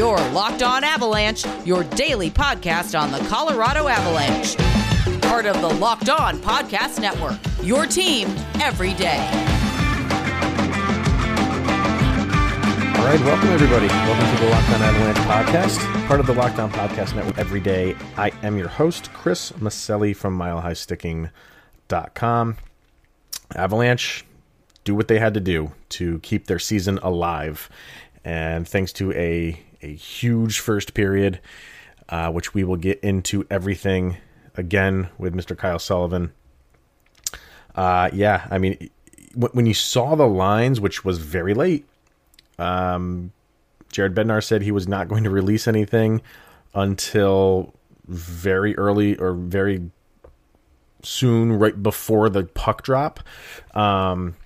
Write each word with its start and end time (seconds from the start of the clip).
Your 0.00 0.16
Locked 0.30 0.62
On 0.62 0.82
Avalanche, 0.82 1.44
your 1.66 1.84
daily 1.84 2.30
podcast 2.30 2.98
on 2.98 3.12
the 3.12 3.18
Colorado 3.28 3.86
Avalanche. 3.86 4.56
Part 5.20 5.44
of 5.44 5.60
the 5.60 5.68
Locked 5.68 6.08
On 6.08 6.38
Podcast 6.38 7.02
Network. 7.02 7.38
Your 7.62 7.84
team 7.84 8.28
every 8.62 8.94
day. 8.94 9.18
All 12.96 13.04
right, 13.04 13.20
welcome 13.20 13.50
everybody. 13.50 13.88
Welcome 13.88 14.36
to 14.36 14.42
the 14.42 14.48
Locked 14.50 14.70
On 14.70 14.80
Avalanche 14.80 15.18
podcast, 15.18 16.06
part 16.06 16.18
of 16.18 16.26
the 16.26 16.32
Locked 16.32 16.58
On 16.58 16.72
Podcast 16.72 17.14
Network 17.14 17.36
every 17.36 17.60
day. 17.60 17.94
I 18.16 18.30
am 18.42 18.56
your 18.56 18.68
host, 18.68 19.12
Chris 19.12 19.52
Maselli 19.52 20.16
from 20.16 20.38
MileHighSticking.com. 20.38 22.56
Avalanche 23.54 24.24
do 24.84 24.94
what 24.94 25.08
they 25.08 25.18
had 25.18 25.34
to 25.34 25.40
do 25.40 25.72
to 25.90 26.20
keep 26.20 26.46
their 26.46 26.58
season 26.58 26.98
alive. 27.02 27.68
And 28.24 28.66
thanks 28.66 28.94
to 28.94 29.12
a, 29.12 29.62
a 29.82 29.94
huge 29.94 30.60
first 30.60 30.94
period, 30.94 31.40
uh, 32.08 32.30
which 32.30 32.54
we 32.54 32.64
will 32.64 32.76
get 32.76 33.00
into 33.00 33.46
everything 33.50 34.16
again 34.56 35.08
with 35.18 35.34
Mr. 35.34 35.56
Kyle 35.56 35.78
Sullivan. 35.78 36.32
Uh, 37.74 38.10
yeah, 38.12 38.46
I 38.50 38.58
mean, 38.58 38.90
when 39.34 39.66
you 39.66 39.74
saw 39.74 40.14
the 40.16 40.26
lines, 40.26 40.80
which 40.80 41.04
was 41.04 41.18
very 41.18 41.54
late, 41.54 41.86
um, 42.58 43.32
Jared 43.92 44.14
Bednar 44.14 44.42
said 44.42 44.62
he 44.62 44.72
was 44.72 44.88
not 44.88 45.08
going 45.08 45.24
to 45.24 45.30
release 45.30 45.66
anything 45.66 46.22
until 46.74 47.74
very 48.06 48.76
early 48.76 49.16
or 49.16 49.32
very 49.32 49.90
soon, 51.02 51.52
right 51.52 51.80
before 51.82 52.28
the 52.28 52.44
puck 52.44 52.82
drop. 52.82 53.20
Um, 53.74 54.36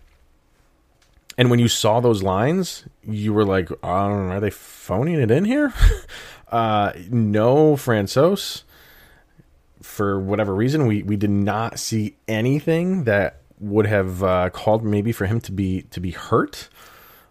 and 1.37 1.51
when 1.51 1.59
you 1.59 1.69
saw 1.69 2.01
those 2.01 2.23
lines, 2.23 2.85
you 3.03 3.33
were 3.33 3.45
like, 3.45 3.71
um, 3.85 4.31
"Are 4.31 4.41
they 4.41 4.51
phoning 4.51 5.21
it 5.21 5.31
in 5.31 5.45
here?" 5.45 5.73
uh, 6.49 6.93
no, 7.11 7.75
Francouz. 7.75 8.63
For 9.83 10.19
whatever 10.19 10.55
reason, 10.55 10.87
we 10.87 11.03
we 11.03 11.17
did 11.17 11.31
not 11.31 11.79
see 11.79 12.17
anything 12.29 13.05
that 13.05 13.41
would 13.59 13.87
have 13.87 14.23
uh, 14.23 14.51
called 14.51 14.85
maybe 14.85 15.13
for 15.13 15.27
him 15.27 15.41
to 15.43 15.53
be 15.53 15.83
to 15.83 16.01
be 16.01 16.13
hurt, 16.13 16.69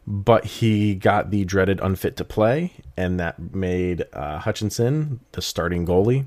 but 0.06 0.46
he 0.46 0.96
got 0.96 1.32
the 1.32 1.46
dreaded 1.46 1.80
unfit 1.80 2.18
to 2.18 2.26
play, 2.26 2.74
and 2.98 3.20
that 3.20 3.54
made 3.54 4.06
uh, 4.14 4.40
Hutchinson 4.40 5.22
the 5.32 5.42
starting 5.42 5.86
goalie, 5.86 6.26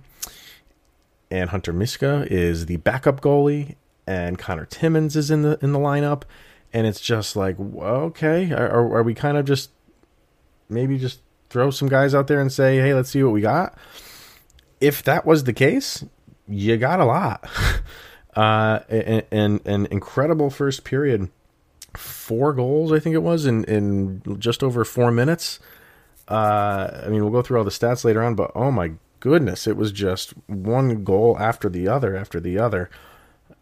and 1.31 1.51
Hunter 1.51 1.73
Miska 1.73 2.27
is 2.31 2.67
the 2.67 2.79
backup 2.79 3.21
goalie, 3.21 3.77
and 4.07 4.39
Connor 4.39 4.67
Timmins 4.67 5.15
is 5.15 5.31
in 5.31 5.43
the 5.43 5.59
in 5.61 5.73
the 5.73 5.79
lineup 5.79 6.23
and 6.77 6.87
it's 6.87 7.01
just 7.01 7.37
like 7.37 7.59
okay 7.59 8.53
are, 8.53 8.69
are 8.69 9.03
we 9.03 9.15
kind 9.15 9.39
of 9.39 9.47
just 9.47 9.71
maybe 10.69 10.99
just 10.99 11.21
throw 11.49 11.71
some 11.71 11.89
guys 11.89 12.15
out 12.15 12.27
there 12.27 12.39
and 12.39 12.53
say 12.53 12.77
hey 12.77 12.93
let's 12.93 13.09
see 13.09 13.23
what 13.23 13.33
we 13.33 13.41
got? 13.41 13.77
If 14.79 15.03
that 15.05 15.25
was 15.25 15.45
the 15.45 15.55
case 15.55 16.05
you 16.47 16.77
got 16.77 17.01
a 17.01 17.05
lot. 17.05 17.49
Uh 18.37 18.81
an, 18.91 19.61
an 19.65 19.87
incredible 19.91 20.51
first 20.51 20.85
period. 20.85 21.31
Four 21.95 22.53
goals 22.53 22.93
i 22.93 22.99
think 22.99 23.15
it 23.15 23.23
was 23.23 23.47
in 23.47 23.65
in 23.65 24.21
just 24.39 24.63
over 24.63 24.85
four 24.85 25.11
minutes. 25.11 25.59
Uh 26.29 27.01
i 27.07 27.09
mean 27.09 27.23
we'll 27.23 27.33
go 27.33 27.41
through 27.41 27.57
all 27.57 27.65
the 27.65 27.71
stats 27.71 28.05
later 28.05 28.23
on 28.23 28.35
but 28.35 28.51
oh 28.55 28.71
my 28.71 28.93
goodness 29.21 29.67
it 29.67 29.79
was 29.79 29.91
just 29.91 30.35
one 30.49 31.03
goal 31.03 31.39
after 31.41 31.71
the 31.71 31.89
other 31.89 32.15
after 32.15 32.39
the 32.39 32.59
other 32.59 32.91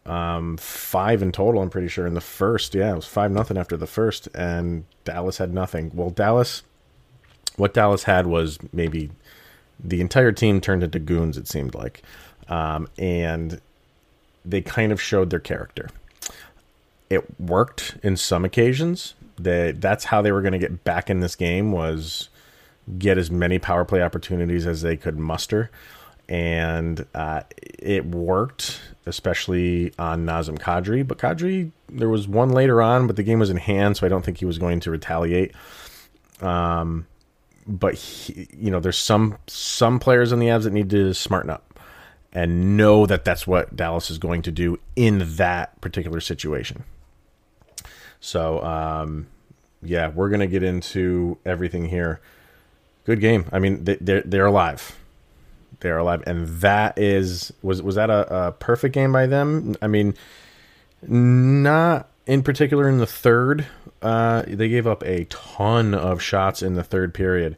um, 0.07 0.57
five 0.57 1.23
in 1.23 1.33
total. 1.33 1.63
I'm 1.63 1.71
pretty 1.71 1.89
sure 1.89 2.07
in 2.07 2.15
the 2.15 2.21
first. 2.21 2.75
Yeah, 2.75 2.93
it 2.93 2.97
was 2.97 3.07
five 3.07 3.31
nothing 3.31 3.57
after 3.57 3.77
the 3.77 3.87
first, 3.87 4.29
and 4.35 4.85
Dallas 5.05 5.39
had 5.39 5.53
nothing. 5.53 5.91
Well, 5.95 6.11
Dallas, 6.11 6.63
what 7.57 7.75
Dallas 7.75 8.05
had 8.05 8.27
was 8.27 8.59
maybe 8.73 9.11
the 9.83 10.01
entire 10.01 10.33
team 10.33 10.61
turned 10.61 10.83
into 10.83 10.99
goons. 10.99 11.39
It 11.39 11.49
seemed 11.49 11.75
like, 11.75 12.03
um, 12.49 12.89
and 12.99 13.61
they 14.45 14.61
kind 14.61 14.93
of 14.93 15.01
showed 15.01 15.31
their 15.31 15.41
character. 15.41 15.89
It 17.09 17.41
worked 17.41 17.97
in 18.03 18.17
some 18.17 18.45
occasions. 18.45 19.15
That 19.37 19.81
that's 19.81 20.05
how 20.05 20.23
they 20.23 20.31
were 20.31 20.43
going 20.43 20.53
to 20.53 20.59
get 20.59 20.85
back 20.85 21.11
in 21.11 21.21
this 21.21 21.35
game 21.35 21.73
was 21.73 22.29
get 22.99 23.19
as 23.19 23.31
many 23.31 23.59
power 23.59 23.85
play 23.85 24.03
opportunities 24.03 24.67
as 24.67 24.83
they 24.83 24.97
could 24.97 25.19
muster 25.19 25.71
and 26.29 27.05
uh, 27.15 27.43
it 27.79 28.07
worked, 28.07 28.81
especially 29.07 29.93
on 29.99 30.25
Nazem 30.25 30.59
Kadri. 30.59 31.07
But 31.07 31.19
Kadri, 31.19 31.73
there 31.89 32.09
was 32.09 32.27
one 32.27 32.51
later 32.51 32.81
on, 32.81 33.07
but 33.07 33.17
the 33.17 33.23
game 33.23 33.39
was 33.39 33.51
in 33.51 33.57
hand, 33.57 33.97
so 33.97 34.07
I 34.07 34.09
don't 34.09 34.25
think 34.25 34.39
he 34.39 34.45
was 34.45 34.59
going 34.59 34.81
to 34.81 34.91
retaliate. 34.91 35.53
Um, 36.41 37.07
but 37.67 37.95
he, 37.95 38.49
you 38.57 38.71
know, 38.71 38.81
there's 38.81 38.99
some 38.99 39.39
some 39.47 39.99
players 39.99 40.33
in 40.33 40.39
the 40.39 40.47
Avs 40.47 40.65
that 40.65 40.73
need 40.73 40.91
to 40.91 41.15
smarten 41.15 41.51
up 41.51 41.79
and 42.33 42.77
know 42.77 43.07
that 43.07 43.25
that's 43.25 43.47
what 43.47 43.77
Dallas 43.77 44.11
is 44.11 44.19
going 44.19 44.43
to 44.43 44.51
do 44.51 44.79
in 44.97 45.37
that 45.37 45.81
particular 45.81 46.21
situation. 46.21 46.85
So, 48.21 48.63
um, 48.63 49.29
yeah, 49.83 50.09
we're 50.09 50.31
gonna 50.31 50.47
get 50.47 50.63
into 50.63 51.39
everything 51.45 51.89
here. 51.89 52.21
Good 53.05 53.21
game. 53.21 53.47
I 53.53 53.59
mean, 53.59 53.85
they, 53.85 53.97
they're 53.97 54.23
they're 54.23 54.47
alive 54.47 54.97
they 55.81 55.91
are 55.91 55.99
alive, 55.99 56.23
and 56.27 56.47
that 56.61 56.99
is 56.99 57.53
was 57.63 57.83
was 57.83 57.95
that 57.97 58.11
a, 58.11 58.47
a 58.47 58.53
perfect 58.53 58.95
game 58.95 59.13
by 59.13 59.27
them? 59.27 59.77
I 59.83 59.87
mean, 59.87 60.15
not 61.03 62.09
in 62.27 62.43
particular 62.43 62.89
in 62.89 62.99
the 62.99 63.07
third. 63.07 63.67
Uh, 64.03 64.43
they 64.47 64.69
gave 64.69 64.87
up 64.87 65.03
a 65.05 65.25
ton 65.27 65.95
of 65.95 66.23
shots 66.23 66.63
in 66.63 66.75
the 66.75 66.85
third 66.85 67.15
period. 67.15 67.57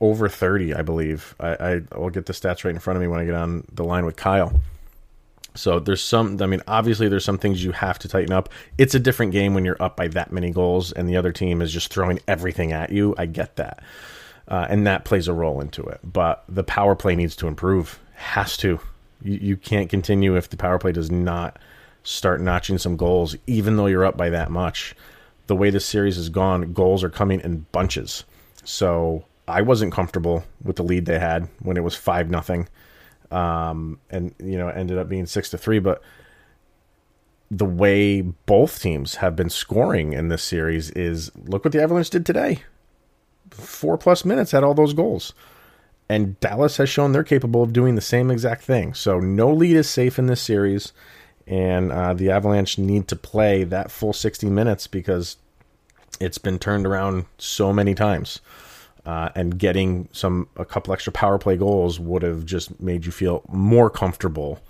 Over 0.00 0.28
30, 0.28 0.74
I 0.74 0.82
believe. 0.82 1.34
I, 1.40 1.80
I 1.92 1.98
will 1.98 2.10
get 2.10 2.26
the 2.26 2.34
stats 2.34 2.64
right 2.64 2.74
in 2.74 2.78
front 2.78 2.96
of 2.96 3.00
me 3.00 3.08
when 3.08 3.20
I 3.20 3.24
get 3.24 3.34
on 3.34 3.64
the 3.72 3.84
line 3.84 4.04
with 4.04 4.16
Kyle. 4.16 4.60
So 5.54 5.80
there's 5.80 6.04
some, 6.04 6.40
I 6.42 6.46
mean, 6.46 6.60
obviously 6.68 7.08
there's 7.08 7.24
some 7.24 7.38
things 7.38 7.64
you 7.64 7.72
have 7.72 7.98
to 8.00 8.08
tighten 8.08 8.32
up. 8.32 8.50
It's 8.76 8.94
a 8.94 8.98
different 8.98 9.32
game 9.32 9.54
when 9.54 9.64
you're 9.64 9.82
up 9.82 9.96
by 9.96 10.08
that 10.08 10.30
many 10.30 10.50
goals 10.50 10.92
and 10.92 11.08
the 11.08 11.16
other 11.16 11.32
team 11.32 11.62
is 11.62 11.72
just 11.72 11.90
throwing 11.90 12.20
everything 12.28 12.72
at 12.72 12.92
you. 12.92 13.14
I 13.16 13.24
get 13.24 13.56
that 13.56 13.82
uh, 14.48 14.66
and 14.68 14.86
that 14.86 15.04
plays 15.04 15.28
a 15.28 15.32
role 15.32 15.60
into 15.60 15.82
it. 15.82 16.00
But 16.04 16.44
the 16.48 16.64
power 16.64 16.94
play 16.94 17.16
needs 17.16 17.36
to 17.36 17.48
improve. 17.48 17.98
Has 18.14 18.56
to. 18.58 18.80
You, 19.22 19.34
you 19.34 19.56
can't 19.56 19.90
continue 19.90 20.36
if 20.36 20.48
the 20.48 20.56
power 20.56 20.78
play 20.78 20.92
does 20.92 21.10
not 21.10 21.58
start 22.02 22.40
notching 22.40 22.78
some 22.78 22.96
goals, 22.96 23.36
even 23.46 23.76
though 23.76 23.86
you're 23.86 24.04
up 24.04 24.16
by 24.16 24.30
that 24.30 24.50
much. 24.50 24.94
The 25.48 25.56
way 25.56 25.70
this 25.70 25.84
series 25.84 26.16
has 26.16 26.28
gone, 26.28 26.72
goals 26.72 27.04
are 27.04 27.10
coming 27.10 27.40
in 27.40 27.66
bunches. 27.72 28.24
So 28.64 29.24
I 29.48 29.62
wasn't 29.62 29.92
comfortable 29.92 30.44
with 30.62 30.76
the 30.76 30.82
lead 30.82 31.06
they 31.06 31.18
had 31.18 31.48
when 31.60 31.76
it 31.76 31.84
was 31.84 31.94
five 31.94 32.30
nothing, 32.30 32.68
um, 33.30 34.00
and 34.10 34.34
you 34.38 34.58
know 34.58 34.68
ended 34.68 34.98
up 34.98 35.08
being 35.08 35.26
six 35.26 35.50
to 35.50 35.58
three. 35.58 35.78
But 35.78 36.02
the 37.50 37.64
way 37.64 38.22
both 38.22 38.80
teams 38.82 39.16
have 39.16 39.36
been 39.36 39.50
scoring 39.50 40.12
in 40.12 40.28
this 40.28 40.42
series 40.42 40.90
is 40.90 41.30
look 41.36 41.64
what 41.64 41.72
the 41.72 41.82
Avalanche 41.82 42.10
did 42.10 42.26
today 42.26 42.62
four 43.50 43.98
plus 43.98 44.24
minutes 44.24 44.50
had 44.50 44.64
all 44.64 44.74
those 44.74 44.92
goals. 44.92 45.32
And 46.08 46.38
Dallas 46.40 46.76
has 46.76 46.88
shown 46.88 47.12
they're 47.12 47.24
capable 47.24 47.62
of 47.62 47.72
doing 47.72 47.96
the 47.96 48.00
same 48.00 48.30
exact 48.30 48.62
thing. 48.62 48.94
So 48.94 49.18
no 49.18 49.52
lead 49.52 49.76
is 49.76 49.88
safe 49.88 50.18
in 50.18 50.26
this 50.26 50.40
series. 50.40 50.92
And 51.46 51.92
uh, 51.92 52.14
the 52.14 52.30
Avalanche 52.30 52.78
need 52.78 53.08
to 53.08 53.16
play 53.16 53.64
that 53.64 53.90
full 53.90 54.12
60 54.12 54.48
minutes 54.48 54.86
because 54.86 55.36
it's 56.20 56.38
been 56.38 56.58
turned 56.58 56.86
around 56.86 57.26
so 57.38 57.72
many 57.72 57.94
times. 57.94 58.40
Uh, 59.04 59.30
and 59.36 59.56
getting 59.58 60.08
some 60.10 60.48
a 60.56 60.64
couple 60.64 60.92
extra 60.92 61.12
power 61.12 61.38
play 61.38 61.56
goals 61.56 62.00
would 62.00 62.22
have 62.22 62.44
just 62.44 62.80
made 62.80 63.06
you 63.06 63.12
feel 63.12 63.42
more 63.48 63.88
comfortable 63.88 64.60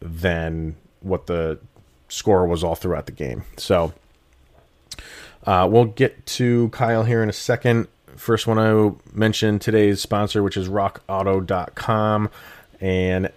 than 0.00 0.76
what 1.00 1.26
the 1.26 1.58
score 2.08 2.46
was 2.46 2.62
all 2.62 2.74
throughout 2.74 3.06
the 3.06 3.12
game. 3.12 3.44
So 3.56 3.94
uh, 5.46 5.68
we'll 5.70 5.84
get 5.86 6.26
to 6.26 6.68
Kyle 6.70 7.04
here 7.04 7.22
in 7.22 7.28
a 7.28 7.34
second. 7.34 7.88
First 8.16 8.46
one 8.46 8.58
I 8.58 8.92
mention 9.12 9.58
today's 9.58 10.00
sponsor, 10.00 10.42
which 10.42 10.56
is 10.56 10.68
rockauto.com. 10.68 12.30
And 12.80 13.30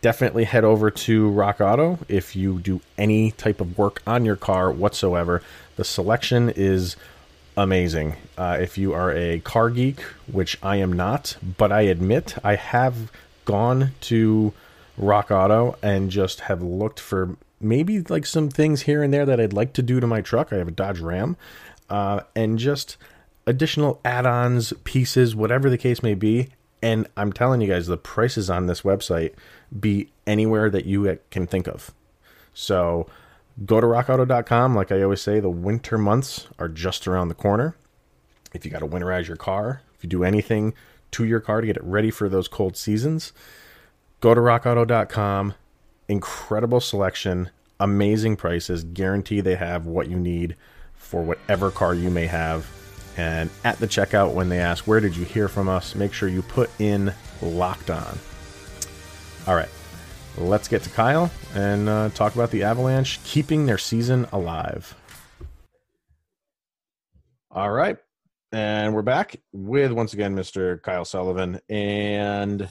definitely 0.00 0.44
head 0.44 0.64
over 0.64 0.90
to 0.90 1.28
Rock 1.28 1.60
Auto 1.60 1.98
if 2.08 2.34
you 2.34 2.58
do 2.60 2.80
any 2.96 3.32
type 3.32 3.60
of 3.60 3.76
work 3.76 4.02
on 4.06 4.24
your 4.24 4.36
car 4.36 4.70
whatsoever. 4.70 5.42
The 5.76 5.84
selection 5.84 6.50
is 6.50 6.96
amazing. 7.56 8.16
Uh, 8.38 8.58
if 8.60 8.78
you 8.78 8.94
are 8.94 9.12
a 9.12 9.40
car 9.40 9.70
geek, 9.70 10.00
which 10.30 10.58
I 10.62 10.76
am 10.76 10.92
not, 10.92 11.36
but 11.58 11.72
I 11.72 11.82
admit 11.82 12.36
I 12.42 12.54
have 12.54 13.12
gone 13.44 13.92
to 14.02 14.52
Rock 14.96 15.30
Auto 15.30 15.76
and 15.82 16.10
just 16.10 16.40
have 16.40 16.62
looked 16.62 17.00
for 17.00 17.36
maybe 17.60 18.00
like 18.00 18.26
some 18.26 18.48
things 18.48 18.82
here 18.82 19.02
and 19.02 19.12
there 19.12 19.26
that 19.26 19.40
I'd 19.40 19.52
like 19.52 19.72
to 19.74 19.82
do 19.82 20.00
to 20.00 20.06
my 20.06 20.20
truck. 20.20 20.52
I 20.52 20.56
have 20.56 20.68
a 20.68 20.72
Dodge 20.72 21.00
Ram, 21.00 21.36
uh, 21.88 22.20
and 22.34 22.58
just 22.58 22.96
additional 23.46 24.00
add-ons, 24.04 24.72
pieces, 24.84 25.34
whatever 25.34 25.68
the 25.68 25.78
case 25.78 26.02
may 26.02 26.14
be. 26.14 26.48
And 26.82 27.06
I'm 27.16 27.32
telling 27.32 27.60
you 27.60 27.68
guys, 27.68 27.86
the 27.86 27.98
prices 27.98 28.48
on 28.48 28.66
this 28.66 28.82
website 28.82 29.34
be 29.78 30.10
anywhere 30.26 30.70
that 30.70 30.86
you 30.86 31.18
can 31.30 31.46
think 31.46 31.66
of. 31.66 31.92
So 32.54 33.06
go 33.66 33.80
to 33.80 33.86
rockauto.com. 33.86 34.74
Like 34.74 34.90
I 34.90 35.02
always 35.02 35.20
say, 35.20 35.40
the 35.40 35.50
winter 35.50 35.98
months 35.98 36.46
are 36.58 36.68
just 36.68 37.06
around 37.06 37.28
the 37.28 37.34
corner. 37.34 37.76
if 38.52 38.64
you 38.64 38.70
got 38.70 38.80
to 38.80 38.86
winterize 38.86 39.28
your 39.28 39.36
car, 39.36 39.82
if 39.94 40.02
you 40.02 40.08
do 40.08 40.24
anything 40.24 40.74
to 41.12 41.24
your 41.24 41.40
car 41.40 41.60
to 41.60 41.66
get 41.66 41.76
it 41.76 41.84
ready 41.84 42.10
for 42.10 42.28
those 42.28 42.48
cold 42.48 42.76
seasons, 42.76 43.32
go 44.20 44.34
to 44.34 44.40
rockauto.com. 44.40 45.54
Incredible 46.10 46.80
selection, 46.80 47.50
amazing 47.78 48.34
prices, 48.34 48.82
guarantee 48.82 49.40
they 49.40 49.54
have 49.54 49.86
what 49.86 50.10
you 50.10 50.16
need 50.16 50.56
for 50.96 51.22
whatever 51.22 51.70
car 51.70 51.94
you 51.94 52.10
may 52.10 52.26
have. 52.26 52.68
And 53.16 53.48
at 53.62 53.78
the 53.78 53.86
checkout, 53.86 54.34
when 54.34 54.48
they 54.48 54.58
ask, 54.58 54.88
Where 54.88 54.98
did 54.98 55.16
you 55.16 55.24
hear 55.24 55.46
from 55.46 55.68
us? 55.68 55.94
make 55.94 56.12
sure 56.12 56.28
you 56.28 56.42
put 56.42 56.68
in 56.80 57.14
locked 57.40 57.90
on. 57.90 58.18
All 59.46 59.54
right, 59.54 59.68
let's 60.36 60.66
get 60.66 60.82
to 60.82 60.90
Kyle 60.90 61.30
and 61.54 61.88
uh, 61.88 62.08
talk 62.08 62.34
about 62.34 62.50
the 62.50 62.64
Avalanche 62.64 63.22
keeping 63.22 63.66
their 63.66 63.78
season 63.78 64.26
alive. 64.32 64.96
All 67.52 67.70
right, 67.70 67.96
and 68.50 68.96
we're 68.96 69.02
back 69.02 69.36
with 69.52 69.92
once 69.92 70.12
again 70.12 70.34
Mr. 70.34 70.82
Kyle 70.82 71.04
Sullivan. 71.04 71.60
And 71.68 72.68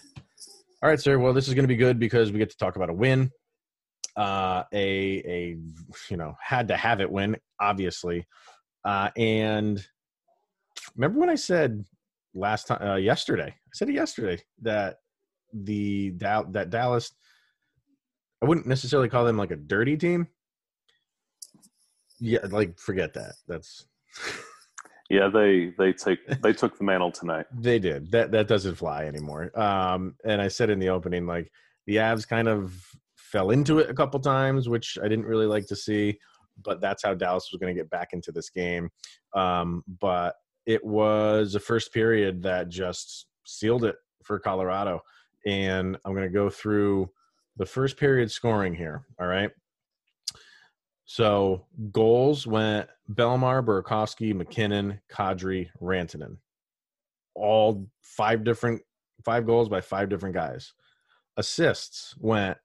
all 0.82 0.90
right, 0.90 1.00
sir. 1.00 1.20
Well, 1.20 1.34
this 1.34 1.48
is 1.48 1.54
going 1.54 1.64
to 1.64 1.68
be 1.68 1.76
good 1.76 2.00
because 2.00 2.32
we 2.32 2.40
get 2.40 2.50
to 2.52 2.58
talk 2.58 2.76
about 2.76 2.90
a 2.90 2.94
win. 2.94 3.32
Uh, 4.16 4.64
a 4.74 5.22
a 5.26 5.58
you 6.10 6.18
know 6.18 6.36
had 6.42 6.70
to 6.70 6.78
have 6.78 7.02
it 7.02 7.12
win, 7.12 7.38
obviously. 7.60 8.26
Uh, 8.86 9.10
and 9.18 9.86
remember 10.96 11.20
when 11.20 11.30
I 11.30 11.36
said 11.36 11.86
last 12.34 12.68
time 12.68 12.82
uh, 12.82 12.96
yesterday? 12.96 13.48
I 13.48 13.72
said 13.74 13.90
it 13.90 13.94
yesterday 13.94 14.42
that 14.62 14.98
the 15.54 16.12
that 16.12 16.70
Dallas. 16.70 17.12
I 18.42 18.46
wouldn't 18.46 18.68
necessarily 18.68 19.10
call 19.10 19.26
them 19.26 19.38
like 19.38 19.52
a 19.52 19.58
dirty 19.58 19.98
team. 19.98 20.28
Yeah, 22.22 22.40
like 22.50 22.80
forget 22.80 23.14
that. 23.16 23.34
That's 23.48 23.86
Yeah, 25.10 25.28
they 25.28 25.74
they 25.78 25.94
take 25.94 26.26
they 26.42 26.54
took 26.54 26.78
the 26.78 26.84
mantle 26.84 27.12
tonight. 27.12 27.48
They 27.52 27.80
did. 27.80 28.12
That 28.12 28.32
that 28.32 28.48
doesn't 28.48 28.76
fly 28.76 29.06
anymore. 29.06 29.58
Um, 29.60 30.16
and 30.24 30.42
I 30.42 30.48
said 30.48 30.70
in 30.70 30.80
the 30.80 30.90
opening, 30.90 31.26
like 31.26 31.52
the 31.88 31.98
Avs 31.98 32.28
kind 32.28 32.48
of 32.48 32.76
fell 33.16 33.52
into 33.52 33.80
it 33.80 33.90
a 33.90 33.94
couple 33.94 34.20
times, 34.20 34.70
which 34.70 34.98
I 35.04 35.08
didn't 35.08 35.26
really 35.26 35.48
like 35.48 35.68
to 35.68 35.76
see. 35.76 36.18
But 36.64 36.82
that's 36.82 37.04
how 37.04 37.14
Dallas 37.14 37.50
was 37.52 37.60
going 37.60 37.74
to 37.74 37.80
get 37.80 37.90
back 37.90 38.10
into 38.12 38.32
this 38.32 38.50
game. 38.50 38.90
Um, 39.34 39.84
but 40.00 40.36
it 40.66 40.84
was 40.84 41.56
a 41.56 41.60
first 41.60 41.94
period 41.94 42.44
that 42.44 42.70
just 42.70 43.28
sealed 43.46 43.86
it 43.86 43.96
for 44.24 44.40
Colorado. 44.40 45.02
And 45.46 45.98
I'm 46.04 46.14
going 46.14 46.28
to 46.28 46.34
go 46.34 46.50
through 46.50 47.10
the 47.56 47.66
first 47.66 47.98
period 47.98 48.30
scoring 48.30 48.76
here. 48.76 49.04
All 49.20 49.28
right. 49.28 49.52
So 51.12 51.66
goals 51.92 52.46
went 52.46 52.88
Bellemare, 53.12 53.66
Burakovsky, 53.66 54.32
MacKinnon, 54.36 55.02
Kadri, 55.12 55.68
Rantanen. 55.82 56.38
All 57.34 57.88
five 58.04 58.44
different 58.44 58.84
five 59.26 59.48
goals 59.48 59.70
by 59.70 59.82
five 59.82 60.10
different 60.10 60.36
guys. 60.36 60.72
Assists 61.36 62.14
went, 62.20 62.60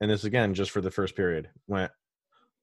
and 0.00 0.10
this 0.10 0.24
again 0.24 0.54
just 0.54 0.70
for 0.70 0.80
the 0.80 0.90
first 0.90 1.14
period, 1.14 1.50
went 1.66 1.92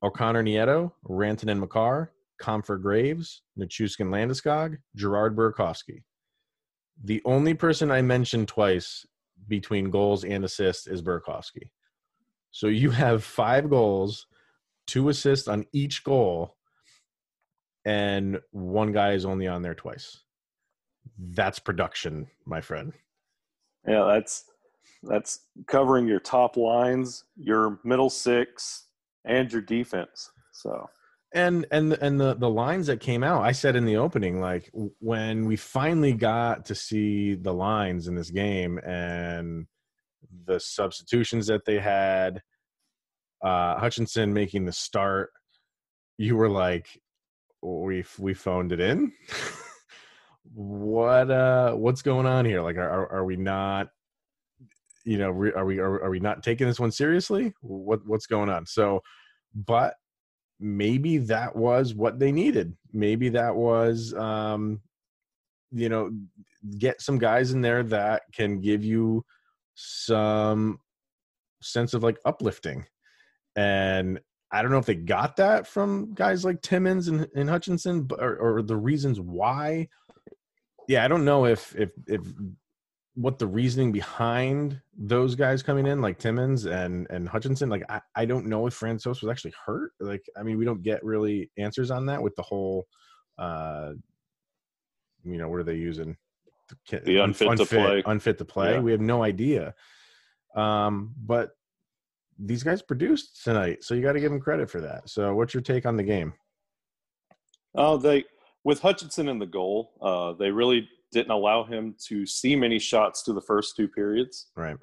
O'Connor 0.01 0.43
Nieto, 0.43 0.91
Rantanen 1.07 1.59
Makar, 1.59 2.11
Compher 2.41 2.81
Graves, 2.81 3.43
Nichushkin 3.59 4.09
Landeskog, 4.09 4.79
Girard 4.95 5.37
Burakovsky. 5.37 6.01
The 7.03 7.21
only 7.25 7.53
person 7.53 7.91
I 7.91 8.01
mentioned 8.01 8.47
twice 8.47 9.05
between 9.47 9.91
goals 9.91 10.23
and 10.23 10.43
assists 10.43 10.87
is 10.87 11.03
Burakovsky. 11.03 11.69
So 12.49 12.65
you 12.65 12.89
have 12.89 13.23
five 13.23 13.69
goals 13.69 14.25
two 14.91 15.07
assists 15.07 15.47
on 15.47 15.65
each 15.71 16.03
goal, 16.03 16.57
and 17.85 18.41
one 18.51 18.91
guy 18.91 19.13
is 19.13 19.23
only 19.23 19.47
on 19.47 19.61
there 19.61 19.73
twice. 19.73 20.19
That's 21.17 21.59
production, 21.59 22.27
my 22.45 22.59
friend. 22.59 22.91
Yeah, 23.87 24.03
that's 24.05 24.43
that's 25.03 25.39
covering 25.67 26.07
your 26.07 26.19
top 26.19 26.57
lines, 26.57 27.23
your 27.37 27.79
middle 27.85 28.09
six, 28.09 28.87
and 29.23 29.49
your 29.49 29.61
defense. 29.61 30.29
So 30.51 30.89
and 31.33 31.65
and 31.71 31.93
and 31.93 32.19
the 32.19 32.33
the 32.35 32.49
lines 32.49 32.87
that 32.87 32.99
came 32.99 33.23
out 33.23 33.41
i 33.41 33.53
said 33.53 33.77
in 33.77 33.85
the 33.85 33.95
opening 33.95 34.41
like 34.41 34.69
when 34.99 35.45
we 35.45 35.55
finally 35.55 36.11
got 36.11 36.65
to 36.65 36.75
see 36.75 37.35
the 37.35 37.53
lines 37.53 38.09
in 38.09 38.15
this 38.15 38.29
game 38.29 38.77
and 38.79 39.65
the 40.45 40.59
substitutions 40.59 41.47
that 41.47 41.63
they 41.65 41.79
had 41.79 42.41
uh, 43.43 43.77
Hutchinson 43.77 44.33
making 44.33 44.65
the 44.65 44.71
start, 44.71 45.31
you 46.17 46.35
were 46.35 46.49
like, 46.49 46.87
"We 47.61 48.03
we 48.19 48.33
phoned 48.33 48.71
it 48.71 48.79
in." 48.79 49.11
what 50.53 51.31
uh 51.31 51.73
what's 51.73 52.01
going 52.01 52.25
on 52.25 52.45
here? 52.45 52.61
Like, 52.61 52.77
are 52.77 53.11
are 53.11 53.25
we 53.25 53.35
not? 53.35 53.89
You 55.03 55.17
know, 55.17 55.29
are 55.29 55.65
we 55.65 55.79
are, 55.79 56.03
are 56.03 56.09
we 56.09 56.19
not 56.19 56.43
taking 56.43 56.67
this 56.67 56.79
one 56.79 56.91
seriously? 56.91 57.53
What 57.61 58.05
what's 58.05 58.27
going 58.27 58.49
on? 58.49 58.65
So, 58.65 59.01
but 59.55 59.95
maybe 60.59 61.17
that 61.17 61.55
was 61.55 61.95
what 61.95 62.19
they 62.19 62.31
needed. 62.31 62.75
Maybe 62.93 63.29
that 63.29 63.55
was 63.55 64.13
um, 64.13 64.81
you 65.71 65.89
know, 65.89 66.11
get 66.77 67.01
some 67.01 67.17
guys 67.17 67.51
in 67.51 67.61
there 67.61 67.83
that 67.83 68.23
can 68.33 68.59
give 68.59 68.83
you 68.83 69.25
some 69.73 70.79
sense 71.61 71.93
of 71.93 72.03
like 72.03 72.19
uplifting 72.25 72.85
and 73.55 74.19
I 74.51 74.61
don't 74.61 74.71
know 74.71 74.77
if 74.77 74.85
they 74.85 74.95
got 74.95 75.37
that 75.37 75.65
from 75.65 76.13
guys 76.13 76.43
like 76.43 76.61
Timmins 76.61 77.07
and, 77.07 77.27
and 77.35 77.49
Hutchinson, 77.49 78.03
but, 78.03 78.19
or, 78.19 78.35
or, 78.37 78.61
the 78.61 78.75
reasons 78.75 79.19
why. 79.19 79.87
Yeah, 80.87 81.05
I 81.05 81.07
don't 81.07 81.23
know 81.23 81.45
if 81.45 81.73
if 81.75 81.91
if 82.07 82.21
what 83.15 83.39
the 83.39 83.47
reasoning 83.47 83.91
behind 83.91 84.81
those 84.97 85.35
guys 85.35 85.63
coming 85.63 85.87
in, 85.87 86.01
like 86.01 86.17
Timmins 86.17 86.65
and 86.65 87.07
and 87.09 87.29
Hutchinson. 87.29 87.69
Like 87.69 87.83
I, 87.89 88.01
I 88.15 88.25
don't 88.25 88.47
know 88.47 88.67
if 88.67 88.77
Francouz 88.77 89.21
was 89.21 89.29
actually 89.29 89.53
hurt. 89.65 89.93
Like 89.99 90.25
I 90.37 90.43
mean, 90.43 90.57
we 90.57 90.65
don't 90.65 90.81
get 90.81 91.03
really 91.03 91.49
answers 91.57 91.91
on 91.91 92.05
that 92.07 92.21
with 92.21 92.35
the 92.35 92.41
whole, 92.41 92.87
uh, 93.37 93.91
you 95.23 95.37
know, 95.37 95.47
what 95.47 95.59
are 95.59 95.63
they 95.63 95.75
using? 95.75 96.17
The 96.89 97.17
unfit, 97.17 97.47
unfit 97.47 97.67
to 97.69 97.75
play. 97.75 98.03
Unfit 98.05 98.37
to 98.37 98.45
play. 98.45 98.73
Yeah. 98.73 98.79
We 98.79 98.91
have 98.91 99.01
no 99.01 99.23
idea. 99.23 99.75
Um, 100.55 101.13
but 101.17 101.51
these 102.43 102.63
guys 102.63 102.81
produced 102.81 103.43
tonight, 103.43 103.83
so 103.83 103.93
you 103.93 104.01
got 104.01 104.13
to 104.13 104.19
give 104.19 104.31
them 104.31 104.39
credit 104.39 104.69
for 104.69 104.81
that. 104.81 105.09
So, 105.09 105.33
what's 105.35 105.53
your 105.53 105.61
take 105.61 105.85
on 105.85 105.95
the 105.95 106.03
game? 106.03 106.33
Oh, 107.75 107.97
they 107.97 108.25
with 108.63 108.79
Hutchinson 108.79 109.27
in 109.27 109.39
the 109.39 109.45
goal, 109.45 109.93
uh, 110.01 110.33
they 110.33 110.51
really 110.51 110.87
didn't 111.11 111.31
allow 111.31 111.63
him 111.63 111.95
to 112.07 112.25
see 112.25 112.55
many 112.55 112.79
shots 112.79 113.23
to 113.23 113.33
the 113.33 113.41
first 113.41 113.75
two 113.75 113.87
periods. 113.87 114.47
Right. 114.55 114.77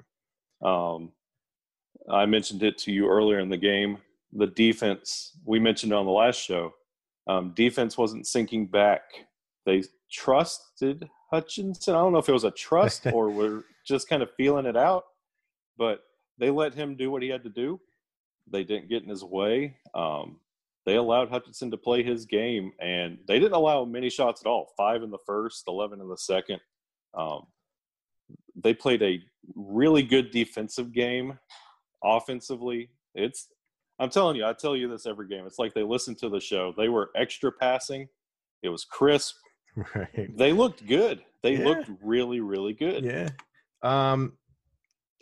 Um, 0.63 1.11
I 2.09 2.25
mentioned 2.25 2.63
it 2.63 2.77
to 2.79 2.91
you 2.91 3.07
earlier 3.07 3.39
in 3.39 3.49
the 3.49 3.57
game. 3.57 3.97
The 4.33 4.47
defense, 4.47 5.37
we 5.45 5.59
mentioned 5.59 5.93
on 5.93 6.05
the 6.05 6.11
last 6.11 6.39
show, 6.39 6.73
um, 7.27 7.53
defense 7.55 7.97
wasn't 7.97 8.27
sinking 8.27 8.67
back. 8.67 9.01
They 9.65 9.83
trusted 10.11 11.09
Hutchinson. 11.31 11.95
I 11.95 11.99
don't 11.99 12.13
know 12.13 12.19
if 12.19 12.29
it 12.29 12.33
was 12.33 12.43
a 12.43 12.51
trust 12.51 13.07
or 13.13 13.29
we're 13.29 13.63
just 13.87 14.07
kind 14.07 14.21
of 14.21 14.29
feeling 14.37 14.65
it 14.65 14.77
out, 14.77 15.03
but 15.77 16.01
they 16.39 16.49
let 16.49 16.73
him 16.73 16.95
do 16.95 17.11
what 17.11 17.21
he 17.21 17.29
had 17.29 17.43
to 17.43 17.49
do. 17.49 17.79
They 18.51 18.63
didn't 18.63 18.89
get 18.89 19.03
in 19.03 19.09
his 19.09 19.23
way. 19.23 19.75
Um, 19.93 20.39
they 20.85 20.95
allowed 20.95 21.29
Hutchinson 21.29 21.69
to 21.71 21.77
play 21.77 22.01
his 22.01 22.25
game, 22.25 22.71
and 22.79 23.19
they 23.27 23.39
didn't 23.39 23.53
allow 23.53 23.85
many 23.85 24.09
shots 24.09 24.41
at 24.43 24.49
all. 24.49 24.73
Five 24.75 25.03
in 25.03 25.11
the 25.11 25.19
first, 25.25 25.65
eleven 25.67 26.01
in 26.01 26.07
the 26.07 26.17
second. 26.17 26.59
Um, 27.13 27.45
they 28.55 28.73
played 28.73 29.03
a 29.03 29.21
really 29.55 30.01
good 30.01 30.31
defensive 30.31 30.91
game. 30.93 31.37
Offensively, 32.03 32.89
it's. 33.13 33.49
I'm 33.99 34.09
telling 34.09 34.37
you, 34.37 34.45
I 34.45 34.53
tell 34.53 34.77
you 34.77 34.87
this 34.87 35.05
every 35.05 35.27
game. 35.27 35.45
It's 35.45 35.59
like 35.59 35.73
they 35.73 35.83
listened 35.83 36.17
to 36.19 36.29
the 36.29 36.39
show. 36.39 36.73
They 36.77 36.87
were 36.87 37.11
extra 37.15 37.51
passing. 37.51 38.07
It 38.63 38.69
was 38.69 38.85
crisp. 38.85 39.35
Right. 39.95 40.35
They 40.35 40.51
looked 40.51 40.85
good. 40.87 41.21
They 41.41 41.53
yeah. 41.53 41.63
looked 41.63 41.89
really, 42.03 42.41
really 42.41 42.73
good. 42.73 43.05
Yeah. 43.05 43.29
Um, 43.81 44.33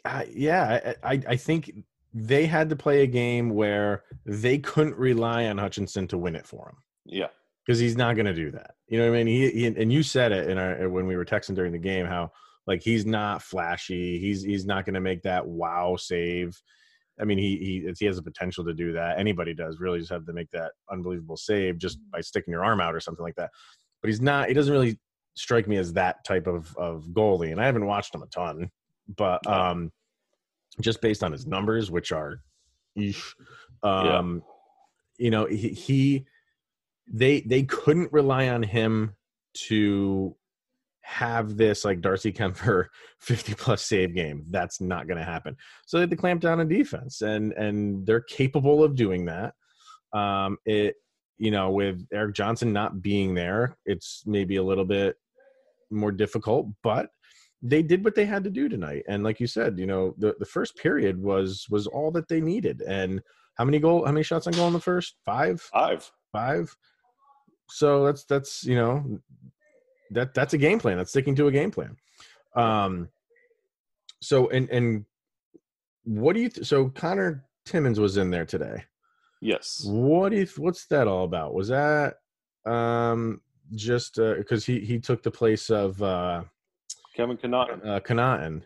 uh, 0.06 0.24
yeah, 0.32 0.94
I, 1.04 1.22
I 1.28 1.36
think 1.36 1.72
they 2.14 2.46
had 2.46 2.70
to 2.70 2.76
play 2.76 3.04
a 3.04 3.08
game 3.08 3.50
where 3.50 4.04
they 4.26 4.58
couldn't 4.58 4.98
rely 4.98 5.46
on 5.46 5.58
Hutchinson 5.58 6.08
to 6.08 6.18
win 6.18 6.36
it 6.36 6.48
for 6.48 6.70
him. 6.70 6.78
Yeah, 7.06 7.28
because 7.66 7.80
he's 7.80 7.98
not 7.98 8.16
going 8.16 8.26
to 8.26 8.34
do 8.34 8.52
that. 8.52 8.76
You 8.88 9.00
know 9.00 9.10
what 9.10 9.20
I 9.20 9.24
mean? 9.24 9.28
He, 9.28 9.50
he, 9.52 9.66
and 9.68 9.92
you 9.92 10.04
said 10.04 10.32
it 10.32 10.50
in 10.50 10.58
our 10.58 10.90
when 10.90 11.08
we 11.08 11.16
were 11.16 11.26
texting 11.26 11.56
during 11.56 11.72
the 11.72 11.78
game 11.78 12.06
how 12.06 12.32
like 12.66 12.82
he's 12.82 13.06
not 13.06 13.42
flashy. 13.42 14.20
He's 14.20 14.44
he's 14.44 14.66
not 14.66 14.86
going 14.86 14.94
to 14.96 15.02
make 15.02 15.24
that 15.24 15.46
wow 15.46 15.96
save. 15.98 16.62
I 17.20 17.26
mean, 17.26 17.38
he 17.38 17.58
he 17.58 17.94
he 17.98 18.06
has 18.06 18.18
the 18.18 18.22
potential 18.22 18.64
to 18.66 18.74
do 18.74 18.94
that. 18.94 19.20
Anybody 19.20 19.54
does. 19.54 19.80
Really, 19.80 20.00
just 20.00 20.12
have 20.12 20.26
to 20.26 20.34
make 20.34 20.52
that 20.52 20.72
unbelievable 20.92 21.38
save 21.38 21.78
just 21.78 22.00
by 22.12 22.22
sticking 22.22 22.52
your 22.52 22.64
arm 22.64 22.80
out 22.82 22.96
or 22.96 23.00
something 23.00 23.24
like 23.24 23.36
that. 23.36 23.50
But 24.02 24.10
he's 24.10 24.22
not. 24.22 24.50
He 24.50 24.54
doesn't 24.54 24.72
really 24.72 25.00
strike 25.36 25.68
me 25.68 25.78
as 25.78 25.94
that 25.94 26.24
type 26.26 26.48
of 26.48 26.76
of 26.78 27.06
goalie. 27.14 27.52
And 27.52 27.62
I 27.62 27.66
haven't 27.66 27.86
watched 27.86 28.14
him 28.14 28.24
a 28.24 28.28
ton, 28.28 28.70
but 29.16 29.46
um, 29.48 29.92
just 30.82 31.02
based 31.02 31.24
on 31.24 31.32
his 31.32 31.46
numbers, 31.46 31.90
which 31.90 32.12
are, 32.12 32.42
eesh, 32.98 33.34
um, 33.84 34.44
yeah. 35.18 35.26
you 35.26 35.32
know, 35.32 35.46
he, 35.46 35.70
he, 35.70 36.26
they 37.10 37.42
they 37.42 37.64
couldn't 37.64 38.12
rely 38.12 38.50
on 38.50 38.64
him 38.64 39.16
to 39.54 40.36
have 41.02 41.56
this 41.56 41.86
like 41.86 42.02
Darcy 42.02 42.34
Kuemper 42.34 42.88
50 43.20 43.54
plus 43.54 43.86
save 43.86 44.14
game. 44.14 44.44
That's 44.50 44.82
not 44.82 45.08
going 45.08 45.18
to 45.18 45.24
happen. 45.24 45.56
So 45.86 45.98
they 45.98 46.02
had 46.02 46.10
to 46.10 46.18
clamp 46.18 46.42
down 46.42 46.60
on 46.60 46.68
defense, 46.68 47.22
and 47.22 47.54
and 47.54 48.06
they're 48.06 48.22
capable 48.22 48.84
of 48.84 48.96
doing 48.96 49.26
that. 49.26 49.54
Um, 50.14 50.58
it 50.66 50.96
you 51.38 51.52
know 51.52 51.72
with 51.72 52.06
Erik 52.12 52.36
Johnson 52.36 52.74
not 52.74 53.02
being 53.02 53.34
there, 53.34 53.78
it's 53.86 54.24
maybe 54.26 54.58
a 54.58 54.64
little 54.64 54.86
bit 54.86 55.16
more 55.90 56.12
difficult, 56.12 56.68
but 56.84 57.10
they 57.62 57.82
did 57.82 58.04
what 58.04 58.16
they 58.16 58.26
had 58.26 58.44
to 58.44 58.50
do 58.50 58.70
tonight. 58.70 59.04
And 59.08 59.24
like 59.24 59.40
you 59.40 59.48
said, 59.48 59.80
you 59.80 59.86
know 59.86 60.14
the 60.18 60.36
the 60.40 60.46
first 60.46 60.76
period 60.78 61.22
was 61.22 61.66
was 61.70 61.88
all 61.88 62.12
that 62.12 62.28
they 62.28 62.42
needed. 62.42 62.82
And 62.82 63.22
how 63.56 63.66
many 63.66 63.80
goal? 63.80 64.06
How 64.06 64.12
many 64.12 64.24
shots 64.24 64.48
on 64.48 64.54
goal 64.54 64.68
in 64.68 64.74
the 64.74 64.80
first? 64.80 65.16
Five. 65.26 65.62
Five. 65.62 66.12
Five. 66.32 66.76
So 67.70 68.06
that's 68.06 68.24
that's 68.26 68.64
you 68.64 68.76
know 68.76 69.20
that 70.12 70.34
that's 70.34 70.54
a 70.54 70.58
game 70.58 70.80
plan. 70.80 70.98
That's 70.98 71.10
sticking 71.10 71.36
to 71.36 71.48
a 71.48 71.52
game 71.52 71.72
plan. 71.72 71.98
Um, 72.56 73.10
so 74.22 74.50
and 74.50 74.70
and 74.70 75.06
what 76.04 76.34
do 76.34 76.42
you? 76.42 76.50
Th- 76.50 76.66
so 76.66 76.90
Connor 76.90 77.46
Timmins 77.66 78.00
was 78.00 78.18
in 78.18 78.30
there 78.30 78.46
today. 78.46 78.84
Yes. 79.42 79.84
What 79.86 80.30
do 80.30 80.38
you? 80.38 80.48
What's 80.58 80.86
that 80.88 81.08
all 81.08 81.26
about? 81.26 81.54
Was 81.54 81.68
that 81.70 82.16
um 82.66 83.42
just 83.76 84.16
because 84.16 84.64
uh, 84.64 84.72
he 84.72 84.80
he 84.82 85.00
took 85.00 85.24
the 85.24 85.32
place 85.32 85.70
of 85.70 86.02
uh 86.02 86.44
Kevin 87.18 87.36
Connauton, 87.36 87.86
uh, 87.86 88.00
Connauton, 88.00 88.62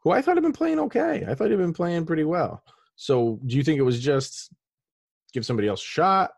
who 0.00 0.10
I 0.10 0.20
thought 0.20 0.36
had 0.36 0.42
been 0.42 0.52
playing 0.52 0.80
okay. 0.80 1.24
I 1.26 1.34
thought 1.34 1.48
he'd 1.48 1.56
been 1.56 1.72
playing 1.72 2.04
pretty 2.04 2.24
well. 2.24 2.62
So 2.96 3.40
do 3.46 3.56
you 3.56 3.62
think 3.62 3.78
it 3.78 3.82
was 3.82 4.00
just 4.00 4.52
give 5.32 5.46
somebody 5.46 5.68
else 5.68 5.80
a 5.80 5.86
shot? 5.86 6.30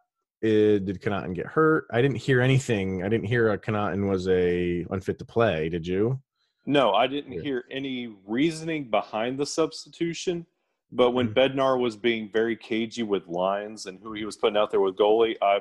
Uh, 0.44 0.78
did 0.84 1.00
Connauton 1.00 1.34
get 1.34 1.46
hurt? 1.46 1.86
I 1.90 2.02
didn't 2.02 2.18
hear 2.18 2.42
anything. 2.42 3.02
I 3.02 3.08
didn't 3.08 3.26
hear 3.26 3.50
a 3.50 3.58
Connauton 3.58 4.08
was 4.08 4.28
a 4.28 4.86
unfit 4.90 5.18
to 5.18 5.24
play. 5.24 5.70
Did 5.70 5.86
you? 5.86 6.20
No, 6.66 6.92
I 6.92 7.06
didn't 7.06 7.32
yeah. 7.32 7.42
hear 7.42 7.64
any 7.70 8.14
reasoning 8.26 8.90
behind 8.90 9.38
the 9.38 9.46
substitution. 9.46 10.46
But 10.92 11.12
when 11.12 11.28
mm-hmm. 11.28 11.58
Bednar 11.58 11.80
was 11.80 11.96
being 11.96 12.30
very 12.30 12.54
cagey 12.54 13.02
with 13.02 13.26
lines 13.26 13.86
and 13.86 13.98
who 14.02 14.12
he 14.12 14.24
was 14.24 14.36
putting 14.36 14.56
out 14.56 14.70
there 14.70 14.80
with 14.80 14.96
goalie, 14.96 15.36
I 15.40 15.60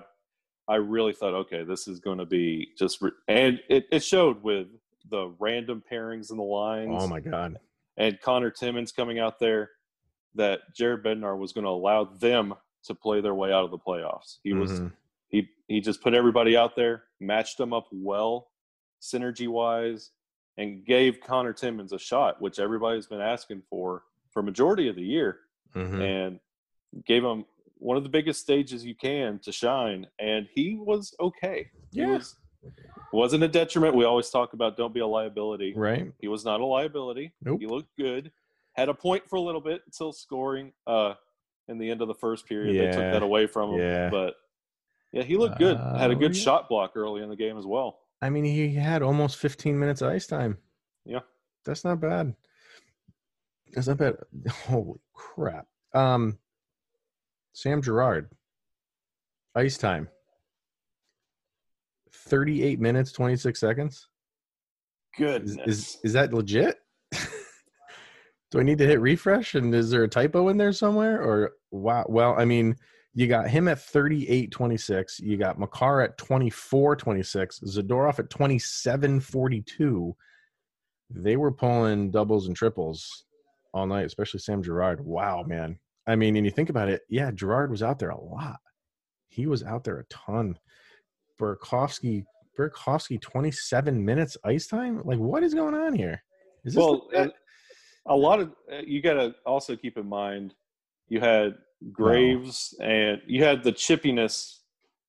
I 0.67 0.75
really 0.75 1.13
thought, 1.13 1.33
okay, 1.33 1.63
this 1.63 1.87
is 1.87 1.99
going 1.99 2.17
to 2.17 2.25
be 2.25 2.69
just, 2.77 2.99
re- 3.01 3.11
and 3.27 3.61
it, 3.69 3.85
it 3.91 3.99
showed 4.03 4.41
with 4.41 4.67
the 5.09 5.33
random 5.39 5.83
pairings 5.91 6.31
in 6.31 6.37
the 6.37 6.43
lines. 6.43 6.95
Oh 6.97 7.07
my 7.07 7.19
god! 7.19 7.59
And 7.97 8.19
Connor 8.21 8.51
Timmins 8.51 8.91
coming 8.91 9.19
out 9.19 9.39
there, 9.39 9.71
that 10.35 10.61
Jared 10.75 11.03
Bednar 11.03 11.37
was 11.37 11.53
going 11.53 11.63
to 11.63 11.69
allow 11.69 12.03
them 12.03 12.53
to 12.83 12.93
play 12.93 13.21
their 13.21 13.33
way 13.33 13.51
out 13.51 13.63
of 13.63 13.71
the 13.71 13.77
playoffs. 13.77 14.37
He 14.43 14.53
was 14.53 14.71
mm-hmm. 14.71 14.87
he 15.29 15.49
he 15.67 15.81
just 15.81 16.01
put 16.01 16.13
everybody 16.13 16.55
out 16.55 16.75
there, 16.75 17.03
matched 17.19 17.57
them 17.57 17.73
up 17.73 17.87
well, 17.91 18.49
synergy 19.01 19.47
wise, 19.47 20.11
and 20.57 20.85
gave 20.85 21.19
Connor 21.21 21.53
Timmins 21.53 21.93
a 21.93 21.99
shot, 21.99 22.41
which 22.41 22.59
everybody's 22.59 23.07
been 23.07 23.21
asking 23.21 23.63
for 23.69 24.03
for 24.31 24.43
majority 24.43 24.87
of 24.87 24.95
the 24.95 25.03
year, 25.03 25.39
mm-hmm. 25.75 26.01
and 26.01 26.39
gave 27.05 27.23
him 27.23 27.45
one 27.77 27.97
of 27.97 28.03
the 28.03 28.09
biggest 28.09 28.41
stages 28.41 28.85
you 28.85 28.95
can 28.95 29.39
to 29.39 29.51
shine, 29.51 30.05
and 30.19 30.47
he 30.53 30.75
was 30.75 31.13
okay. 31.19 31.69
Yeah. 31.91 32.19
Wasn't 33.13 33.43
a 33.43 33.47
detriment. 33.47 33.95
We 33.95 34.05
always 34.05 34.29
talk 34.29 34.53
about 34.53 34.77
don't 34.77 34.93
be 34.93 34.99
a 34.99 35.07
liability. 35.07 35.73
Right. 35.75 36.11
He 36.19 36.27
was 36.27 36.43
not 36.43 36.59
a 36.59 36.65
liability. 36.65 37.33
Nope. 37.41 37.61
He 37.61 37.67
looked 37.67 37.95
good. 37.97 38.31
Had 38.73 38.89
a 38.89 38.93
point 38.93 39.23
for 39.29 39.37
a 39.37 39.41
little 39.41 39.61
bit 39.61 39.81
until 39.85 40.11
scoring. 40.11 40.73
Uh, 40.85 41.13
in 41.67 41.77
the 41.77 41.89
end 41.89 42.01
of 42.01 42.07
the 42.07 42.15
first 42.15 42.45
period. 42.45 42.75
Yeah. 42.75 42.85
They 42.85 42.91
took 42.91 43.11
that 43.13 43.23
away 43.23 43.47
from 43.47 43.73
him. 43.73 43.79
Yeah. 43.79 44.09
But 44.09 44.35
yeah, 45.11 45.23
he 45.23 45.37
looked 45.37 45.57
good. 45.57 45.77
Uh, 45.77 45.97
had 45.97 46.11
a 46.11 46.15
good 46.15 46.35
yeah. 46.35 46.43
shot 46.43 46.69
block 46.69 46.93
early 46.95 47.21
in 47.21 47.29
the 47.29 47.35
game 47.35 47.57
as 47.57 47.65
well. 47.65 47.99
I 48.21 48.29
mean, 48.29 48.43
he 48.43 48.73
had 48.73 49.01
almost 49.01 49.37
15 49.37 49.77
minutes 49.77 50.01
of 50.01 50.09
ice 50.09 50.27
time. 50.27 50.57
Yeah. 51.05 51.19
That's 51.65 51.83
not 51.83 51.99
bad. 51.99 52.35
That's 53.73 53.87
not 53.87 53.97
bad. 53.97 54.15
Holy 54.67 54.99
crap. 55.13 55.67
Um, 55.93 56.37
Sam 57.53 57.81
Girard, 57.81 58.29
ice 59.55 59.77
time. 59.77 60.09
38 62.25 62.79
minutes, 62.79 63.11
26 63.11 63.59
seconds. 63.59 64.07
Good. 65.17 65.43
Is, 65.43 65.57
is, 65.65 65.97
is 66.03 66.13
that 66.13 66.33
legit? 66.33 66.77
do 68.51 68.59
I 68.59 68.63
need 68.63 68.77
to 68.79 68.87
hit 68.87 68.99
refresh? 68.99 69.55
And 69.55 69.73
is 69.73 69.89
there 69.89 70.03
a 70.03 70.09
typo 70.09 70.49
in 70.49 70.57
there 70.57 70.73
somewhere? 70.73 71.21
Or 71.21 71.53
wow, 71.71 72.05
well, 72.09 72.35
I 72.37 72.45
mean, 72.45 72.75
you 73.13 73.27
got 73.27 73.49
him 73.49 73.67
at 73.69 73.79
38 73.79 74.51
26. 74.51 75.19
You 75.21 75.37
got 75.37 75.57
Makar 75.57 76.01
at 76.01 76.17
24 76.17 76.97
26. 76.97 77.59
Zadorov 77.61 78.19
at 78.19 78.29
27 78.29 79.19
42. 79.21 80.15
They 81.11 81.37
were 81.37 81.51
pulling 81.51 82.11
doubles 82.11 82.47
and 82.47 82.55
triples 82.55 83.25
all 83.73 83.87
night, 83.87 84.05
especially 84.05 84.41
Sam 84.41 84.61
Girard. 84.61 84.99
Wow, 84.99 85.43
man. 85.47 85.79
I 86.07 86.15
mean, 86.15 86.35
and 86.35 86.45
you 86.45 86.51
think 86.51 86.69
about 86.69 86.89
it, 86.89 87.01
yeah, 87.09 87.31
Girard 87.31 87.71
was 87.71 87.83
out 87.83 87.99
there 87.99 88.09
a 88.09 88.21
lot. 88.21 88.59
He 89.29 89.47
was 89.47 89.63
out 89.63 89.83
there 89.83 89.99
a 89.99 90.05
ton. 90.05 90.57
Burakovsky, 91.39 92.25
Burakovsky, 92.57 93.21
27 93.21 94.03
minutes 94.03 94.37
ice 94.43 94.67
time? 94.67 95.01
Like, 95.03 95.19
what 95.19 95.43
is 95.43 95.53
going 95.53 95.73
on 95.75 95.93
here? 95.93 96.21
Is 96.63 96.73
this 96.73 96.81
well, 96.81 97.09
a 98.07 98.15
lot 98.15 98.39
of 98.39 98.51
uh, 98.71 98.81
you 98.85 99.01
got 99.01 99.13
to 99.13 99.33
also 99.45 99.75
keep 99.75 99.97
in 99.97 100.07
mind 100.07 100.53
you 101.07 101.19
had 101.19 101.55
Graves 101.91 102.75
no. 102.79 102.85
and 102.85 103.21
you 103.27 103.43
had 103.43 103.63
the 103.63 103.71
chippiness 103.71 104.59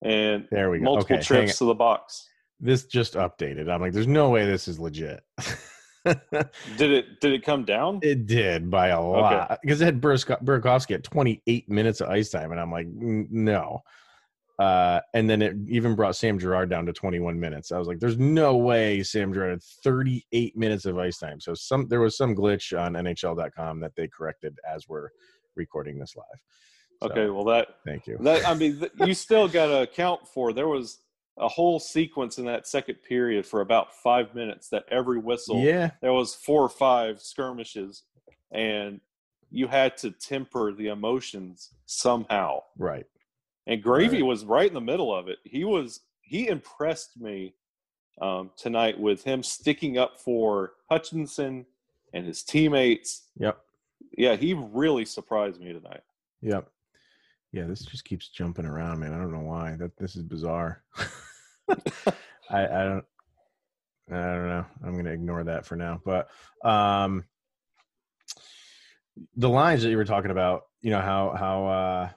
and 0.03 0.47
there 0.51 0.71
we 0.71 0.79
go. 0.79 0.85
multiple 0.85 1.17
okay, 1.17 1.25
trips 1.25 1.59
to 1.59 1.65
the 1.65 1.75
box. 1.75 2.29
This 2.61 2.85
just 2.85 3.15
updated. 3.15 3.71
I'm 3.71 3.81
like, 3.81 3.93
there's 3.93 4.07
no 4.07 4.31
way 4.31 4.47
this 4.47 4.69
is 4.69 4.79
legit. 4.79 5.23
did 6.05 6.93
it? 6.93 7.21
Did 7.21 7.33
it 7.33 7.45
come 7.45 7.65
down? 7.65 8.01
It 8.03 8.27
did 8.27 8.71
by 8.71 8.89
a 8.89 9.01
lot 9.01 9.51
okay. 9.51 9.57
because 9.63 9.81
it 9.81 9.85
had 9.85 10.01
Burakovsky 10.01 10.95
at 10.95 11.05
28 11.05 11.69
minutes 11.69 12.01
of 12.01 12.09
ice 12.09 12.31
time, 12.31 12.53
and 12.53 12.61
I'm 12.61 12.71
like, 12.71 12.87
no. 12.89 13.83
Uh, 14.59 15.01
and 15.13 15.29
then 15.29 15.43
it 15.43 15.55
even 15.69 15.95
brought 15.95 16.17
Sam 16.17 16.39
Girard 16.39 16.71
down 16.71 16.87
to 16.87 16.93
21 16.93 17.39
minutes. 17.39 17.73
I 17.73 17.79
was 17.79 17.89
like, 17.89 17.99
"There's 17.99 18.19
no 18.19 18.57
way 18.57 19.03
Sam 19.03 19.33
Girard 19.33 19.51
had 19.51 19.63
38 19.63 20.57
minutes 20.57 20.87
of 20.87 20.99
ice 20.99 21.19
time." 21.19 21.41
So 21.41 21.53
some 21.53 21.89
there 21.89 22.01
was 22.01 22.17
some 22.17 22.35
glitch 22.35 22.79
on 22.79 22.95
NHL.com 22.95 23.81
that 23.81 23.95
they 23.97 24.09
corrected 24.09 24.59
as 24.67 24.89
we're 24.89 25.11
recording 25.55 25.99
this 25.99 26.17
live. 26.17 26.41
So, 27.03 27.11
okay, 27.11 27.29
well 27.29 27.45
that 27.45 27.69
thank 27.85 28.07
you. 28.07 28.17
That 28.21 28.49
I 28.49 28.55
mean, 28.55 28.83
you 29.05 29.13
still 29.13 29.47
got 29.47 29.67
to 29.67 29.83
account 29.83 30.27
for 30.27 30.55
there 30.55 30.69
was 30.69 31.01
a 31.39 31.49
whole 31.49 31.79
sequence 31.79 32.39
in 32.39 32.47
that 32.47 32.67
second 32.67 32.97
period 33.07 33.45
for 33.45 33.61
about 33.61 33.95
five 33.95 34.35
minutes 34.35 34.71
that 34.71 34.85
every 34.91 35.19
whistle, 35.19 35.61
yeah, 35.61 35.91
there 36.01 36.15
was 36.15 36.35
four 36.35 36.63
or 36.63 36.71
five 36.71 37.21
skirmishes, 37.21 38.05
and 38.53 39.03
you 39.51 39.67
had 39.67 39.99
to 39.99 40.11
temper 40.13 40.73
the 40.73 40.89
emotions 40.89 41.75
somehow. 41.85 42.61
Right. 42.79 43.05
And 43.67 43.83
Gravy 43.83 44.23
right. 44.23 44.27
was 44.27 44.45
right 44.45 44.69
in 44.69 44.75
the 44.75 44.81
middle 44.81 45.15
of 45.15 45.29
it. 45.29 45.39
He 45.45 45.65
was 45.65 46.01
he 46.21 46.49
impressed 46.49 47.21
me 47.21 47.55
um, 48.21 48.51
tonight 48.57 48.99
with 48.99 49.25
him 49.25 49.43
sticking 49.43 49.99
up 49.99 50.19
for 50.19 50.73
Hutchinson 50.91 51.67
and 52.13 52.27
his 52.27 52.43
teammates. 52.43 53.25
Yep. 53.39 53.59
Yeah, 54.17 54.37
he 54.37 54.55
really 54.55 55.05
surprised 55.05 55.61
me 55.61 55.73
tonight. 55.73 56.03
Yep. 56.43 56.69
Yeah, 57.53 57.65
this 57.65 57.85
just 57.85 58.05
keeps 58.05 58.29
jumping 58.29 58.67
around, 58.67 59.01
man. 59.01 59.13
I 59.13 59.19
don't 59.19 59.33
know 59.33 59.41
why. 59.41 59.77
That 59.79 59.97
this 59.97 60.17
is 60.17 60.23
bizarre. 60.23 60.83
I, 61.69 62.65
I 62.65 62.85
don't 62.85 63.05
I 64.11 64.15
don't 64.15 64.49
know. 64.49 64.67
I'm 64.85 64.97
gonna 64.97 65.11
ignore 65.11 65.45
that 65.45 65.67
for 65.67 65.77
now. 65.77 66.01
But 66.05 66.29
um 66.65 67.25
the 69.37 69.49
lines 69.49 69.83
that 69.83 69.91
you 69.91 69.97
were 69.97 70.05
talking 70.05 70.31
about, 70.31 70.65
you 70.81 70.91
know, 70.91 71.01
how 71.01 71.35
how 71.37 71.67
uh 71.67 72.09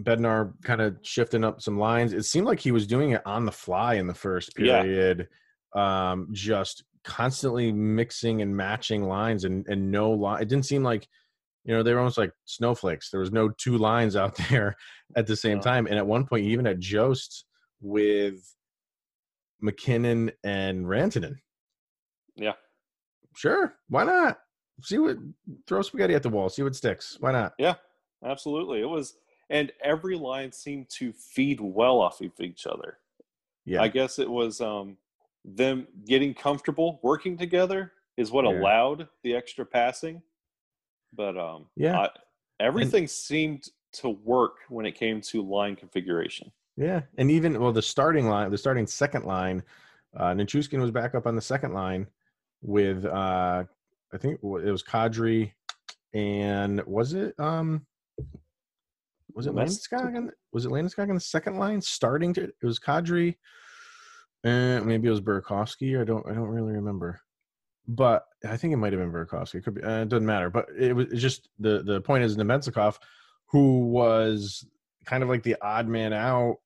Bednar 0.00 0.52
kind 0.62 0.80
of 0.80 0.96
shifting 1.02 1.44
up 1.44 1.60
some 1.60 1.78
lines. 1.78 2.12
It 2.12 2.24
seemed 2.24 2.46
like 2.46 2.60
he 2.60 2.70
was 2.70 2.86
doing 2.86 3.10
it 3.10 3.22
on 3.26 3.44
the 3.44 3.52
fly 3.52 3.94
in 3.94 4.06
the 4.06 4.14
first 4.14 4.54
period, 4.54 5.28
yeah. 5.74 6.10
um, 6.10 6.28
just 6.32 6.84
constantly 7.04 7.72
mixing 7.72 8.42
and 8.42 8.56
matching 8.56 9.08
lines 9.08 9.44
and 9.44 9.66
and 9.66 9.90
no 9.90 10.10
line. 10.10 10.42
It 10.42 10.48
didn't 10.48 10.66
seem 10.66 10.84
like 10.84 11.08
you 11.64 11.74
know 11.74 11.82
they 11.82 11.92
were 11.92 11.98
almost 11.98 12.18
like 12.18 12.32
snowflakes. 12.44 13.10
There 13.10 13.20
was 13.20 13.32
no 13.32 13.48
two 13.48 13.76
lines 13.76 14.14
out 14.14 14.36
there 14.50 14.76
at 15.16 15.26
the 15.26 15.36
same 15.36 15.60
time. 15.60 15.86
And 15.86 15.96
at 15.96 16.06
one 16.06 16.26
point, 16.26 16.44
even 16.46 16.66
at 16.66 16.78
Jost 16.78 17.44
with 17.80 18.54
MacKinnon 19.60 20.30
and 20.44 20.86
Rantanen. 20.86 21.36
Yeah, 22.36 22.54
sure. 23.34 23.74
Why 23.88 24.04
not? 24.04 24.38
See 24.82 24.98
what 24.98 25.16
throw 25.66 25.82
spaghetti 25.82 26.14
at 26.14 26.22
the 26.22 26.28
wall. 26.28 26.48
See 26.48 26.62
what 26.62 26.76
sticks. 26.76 27.16
Why 27.18 27.32
not? 27.32 27.54
Yeah, 27.58 27.74
absolutely. 28.24 28.80
It 28.80 28.88
was 28.88 29.14
and 29.50 29.72
every 29.82 30.16
line 30.16 30.52
seemed 30.52 30.88
to 30.90 31.12
feed 31.12 31.60
well 31.60 32.00
off 32.00 32.20
of 32.20 32.32
each 32.40 32.66
other. 32.66 32.98
Yeah, 33.64 33.82
I 33.82 33.88
guess 33.88 34.18
it 34.18 34.30
was 34.30 34.60
um, 34.60 34.96
them 35.44 35.86
getting 36.06 36.34
comfortable 36.34 37.00
working 37.02 37.36
together 37.36 37.92
is 38.16 38.30
what 38.30 38.44
yeah. 38.44 38.58
allowed 38.58 39.08
the 39.22 39.34
extra 39.34 39.64
passing. 39.64 40.22
But 41.14 41.38
um, 41.38 41.66
yeah, 41.76 41.98
I, 41.98 42.08
everything 42.60 43.04
and, 43.04 43.10
seemed 43.10 43.68
to 43.94 44.10
work 44.10 44.56
when 44.68 44.86
it 44.86 44.94
came 44.94 45.20
to 45.22 45.42
line 45.42 45.76
configuration. 45.76 46.52
Yeah, 46.76 47.02
and 47.16 47.30
even 47.30 47.60
well, 47.60 47.72
the 47.72 47.82
starting 47.82 48.28
line, 48.28 48.50
the 48.50 48.58
starting 48.58 48.86
second 48.86 49.24
line 49.24 49.62
Uh, 50.16 50.32
Nichushkin 50.32 50.80
was 50.80 50.90
back 50.90 51.14
up 51.14 51.26
on 51.26 51.36
the 51.36 51.42
second 51.42 51.74
line 51.74 52.06
with 52.62 53.04
uh, 53.04 53.64
I 54.12 54.16
think 54.16 54.40
it 54.42 54.42
was 54.42 54.82
Kadri 54.82 55.52
and 56.14 56.82
was 56.86 57.12
it 57.12 57.38
um 57.38 57.84
was 59.38 59.46
it 59.46 59.54
Landeskog? 59.54 60.16
On, 60.16 60.32
was 60.52 60.66
it 60.66 60.72
Landeskog 60.72 61.08
on 61.08 61.14
the 61.14 61.20
second 61.20 61.58
line 61.58 61.80
starting 61.80 62.34
to? 62.34 62.42
It 62.42 62.64
was 62.64 62.80
Kadri, 62.80 63.36
and 64.42 64.84
maybe 64.84 65.06
it 65.06 65.12
was 65.12 65.20
Burakovsky. 65.20 65.98
I 65.98 66.02
don't. 66.02 66.26
I 66.28 66.34
don't 66.34 66.48
really 66.48 66.72
remember, 66.72 67.20
but 67.86 68.24
I 68.44 68.56
think 68.56 68.72
it 68.72 68.78
might 68.78 68.92
have 68.92 69.00
been 69.00 69.12
Burakovsky. 69.12 69.54
It 69.54 69.62
could 69.62 69.74
be. 69.76 69.82
Uh, 69.84 70.02
it 70.02 70.08
doesn't 70.08 70.26
matter. 70.26 70.50
But 70.50 70.66
it 70.76 70.92
was 70.92 71.06
just 71.14 71.50
the 71.60 71.84
the 71.84 72.00
point 72.00 72.24
is 72.24 72.36
Namestnikov, 72.36 72.96
who 73.46 73.86
was 73.86 74.66
kind 75.06 75.22
of 75.22 75.28
like 75.28 75.44
the 75.44 75.54
odd 75.62 75.86
man 75.86 76.12
out 76.12 76.56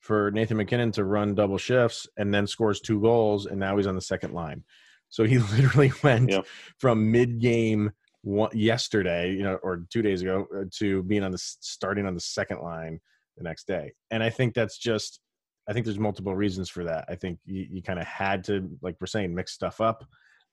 for 0.00 0.30
Nathan 0.30 0.56
MacKinnon 0.56 0.90
to 0.92 1.04
run 1.04 1.34
double 1.34 1.58
shifts 1.58 2.08
and 2.16 2.32
then 2.32 2.46
scores 2.46 2.80
two 2.80 2.98
goals, 2.98 3.44
and 3.44 3.60
now 3.60 3.76
he's 3.76 3.86
on 3.86 3.94
the 3.94 4.00
second 4.00 4.32
line. 4.32 4.64
So 5.10 5.24
he 5.24 5.36
literally 5.54 5.92
went 6.02 6.30
yep. 6.30 6.46
from 6.78 7.12
mid 7.12 7.40
game 7.40 7.92
one, 8.22 8.50
yesterday, 8.52 9.32
you 9.32 9.42
know, 9.42 9.56
or 9.62 9.84
two 9.90 10.02
days 10.02 10.22
ago, 10.22 10.46
uh, 10.56 10.64
to 10.78 11.02
being 11.02 11.24
on 11.24 11.32
the 11.32 11.38
starting 11.38 12.06
on 12.06 12.14
the 12.14 12.20
second 12.20 12.60
line 12.60 13.00
the 13.36 13.44
next 13.44 13.66
day. 13.66 13.92
And 14.10 14.22
I 14.22 14.30
think 14.30 14.54
that's 14.54 14.78
just, 14.78 15.20
I 15.68 15.72
think 15.72 15.84
there's 15.84 15.98
multiple 15.98 16.34
reasons 16.34 16.68
for 16.68 16.84
that. 16.84 17.04
I 17.08 17.14
think 17.14 17.38
you, 17.44 17.66
you 17.70 17.82
kind 17.82 17.98
of 17.98 18.06
had 18.06 18.44
to, 18.44 18.68
like 18.80 18.96
we're 19.00 19.06
saying, 19.06 19.34
mix 19.34 19.52
stuff 19.52 19.80
up. 19.80 20.04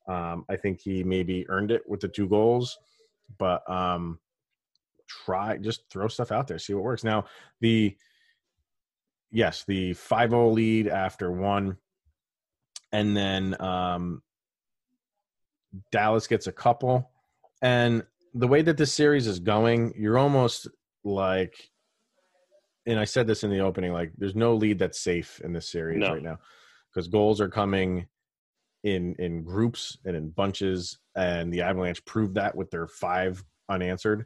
Um, 0.08 0.46
I 0.50 0.56
think 0.56 0.82
he 0.82 1.04
maybe 1.04 1.46
earned 1.50 1.72
it 1.72 1.84
with 1.88 2.00
the 2.00 2.08
two 2.08 2.28
goals, 2.28 2.78
but 3.38 3.70
um, 3.70 4.20
try 5.08 5.58
just 5.58 5.84
throw 5.92 6.08
stuff 6.08 6.32
out 6.32 6.48
there, 6.48 6.58
see 6.58 6.74
what 6.74 6.84
works. 6.84 7.04
Now 7.04 7.26
the 7.62 7.96
yes, 9.32 9.64
the 9.68 9.92
5-0 9.92 10.54
lead 10.54 10.88
after 10.88 11.32
one, 11.32 11.78
and 12.92 13.16
then 13.16 13.60
um, 13.62 14.24
Dallas 15.92 16.26
gets 16.26 16.48
a 16.48 16.52
couple 16.52 17.12
and 17.62 18.04
the 18.34 18.48
way 18.48 18.62
that 18.62 18.78
this 18.78 18.94
series 18.94 19.28
is 19.28 19.40
going, 19.40 19.94
you're 19.98 20.18
almost 20.18 20.68
like, 21.04 21.70
and 22.86 23.00
I 23.00 23.06
said 23.06 23.28
this 23.28 23.44
in 23.44 23.50
the 23.50 23.60
opening, 23.60 23.94
like 23.94 24.12
there's 24.18 24.36
no 24.36 24.56
lead 24.56 24.80
that's 24.80 25.00
safe 25.00 25.42
in 25.44 25.54
this 25.54 25.70
series 25.72 26.00
no. 26.00 26.14
right 26.14 26.24
now 26.24 26.38
because 26.94 27.08
goals 27.08 27.42
are 27.42 27.50
coming 27.50 28.08
in 28.84 29.16
in 29.20 29.44
groups 29.44 29.98
and 30.06 30.16
in 30.16 30.30
bunches, 30.30 31.00
and 31.16 31.52
the 31.54 31.62
Avalanche 31.62 32.04
proved 32.06 32.36
that 32.36 32.56
with 32.56 32.72
their 32.72 32.88
five 32.88 33.44
unanswered. 33.68 34.26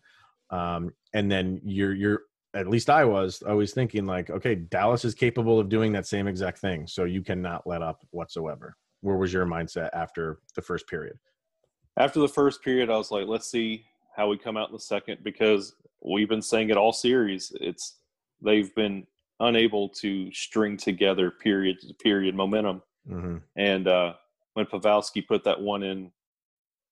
Um, 0.49 0.91
and 1.13 1.31
then 1.31 1.59
you're 1.63 1.93
you're 1.93 2.21
at 2.53 2.67
least 2.67 2.89
I 2.89 3.03
was 3.03 3.41
always 3.41 3.73
thinking 3.73 4.05
like, 4.05 4.29
okay, 4.29 4.55
Dallas 4.55 5.05
is 5.05 5.15
capable 5.15 5.59
of 5.59 5.69
doing 5.69 5.91
that 5.93 6.05
same 6.05 6.27
exact 6.27 6.59
thing, 6.59 6.87
so 6.87 7.05
you 7.05 7.23
cannot 7.23 7.65
let 7.65 7.81
up 7.81 8.05
whatsoever. 8.11 8.75
Where 9.01 9.17
was 9.17 9.33
your 9.33 9.45
mindset 9.45 9.89
after 9.93 10.39
the 10.55 10.61
first 10.61 10.87
period? 10.87 11.17
After 11.97 12.19
the 12.19 12.27
first 12.27 12.63
period, 12.63 12.89
I 12.89 12.97
was 12.97 13.11
like, 13.11 13.27
let's 13.27 13.49
see 13.49 13.85
how 14.15 14.29
we 14.29 14.37
come 14.37 14.57
out 14.57 14.69
in 14.69 14.73
the 14.73 14.79
second 14.79 15.23
because 15.23 15.75
we've 16.01 16.29
been 16.29 16.41
saying 16.41 16.69
it 16.69 16.77
all 16.77 16.93
series. 16.93 17.51
It's 17.59 17.97
they've 18.41 18.73
been 18.75 19.05
unable 19.39 19.89
to 19.89 20.31
string 20.31 20.77
together 20.77 21.31
period 21.31 21.79
to 21.81 21.93
period 21.95 22.35
momentum. 22.35 22.81
Mm-hmm. 23.09 23.37
And 23.55 23.87
uh, 23.87 24.13
when 24.53 24.65
Pavelski 24.65 25.25
put 25.27 25.43
that 25.43 25.59
one 25.59 25.83
in, 25.83 26.11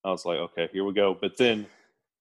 I 0.04 0.10
was 0.10 0.26
like, 0.26 0.38
okay, 0.38 0.70
here 0.72 0.84
we 0.84 0.94
go. 0.94 1.18
But 1.20 1.38
then 1.38 1.68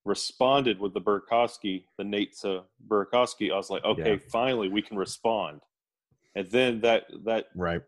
responded 0.04 0.78
with 0.78 0.94
the 0.94 1.00
Burakovsky, 1.00 1.84
the 1.98 2.04
Nate 2.04 2.36
to 2.38 2.62
Burakovsky. 2.88 3.52
I 3.52 3.56
was 3.56 3.70
like, 3.70 3.84
okay, 3.84 4.12
yeah. 4.12 4.28
finally 4.30 4.68
we 4.68 4.82
can 4.82 4.96
respond. 4.96 5.60
And 6.34 6.48
then 6.50 6.80
that 6.82 7.06
that 7.24 7.46
right 7.54 7.82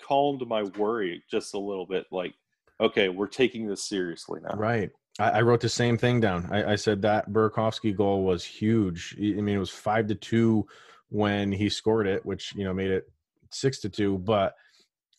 calmed 0.00 0.46
my 0.46 0.62
worry 0.62 1.22
just 1.30 1.54
a 1.54 1.58
little 1.58 1.86
bit. 1.86 2.06
Like 2.10 2.34
okay, 2.82 3.08
we're 3.08 3.28
taking 3.28 3.66
this 3.66 3.84
seriously 3.84 4.40
now. 4.42 4.56
Right. 4.56 4.90
I, 5.18 5.30
I 5.30 5.42
wrote 5.42 5.60
the 5.60 5.68
same 5.68 5.96
thing 5.96 6.20
down. 6.20 6.48
I, 6.50 6.72
I, 6.72 6.76
said 6.76 7.02
that 7.02 7.30
Burakovsky 7.30 7.96
goal 7.96 8.24
was 8.24 8.44
huge. 8.44 9.14
I 9.18 9.40
mean, 9.40 9.56
it 9.56 9.58
was 9.58 9.70
five 9.70 10.08
to 10.08 10.14
two 10.14 10.66
when 11.08 11.52
he 11.52 11.68
scored 11.68 12.06
it, 12.06 12.24
which 12.26 12.54
you 12.54 12.64
know 12.64 12.74
made 12.74 12.90
it 12.90 13.10
six 13.50 13.80
to 13.80 13.88
two. 13.88 14.18
But 14.18 14.54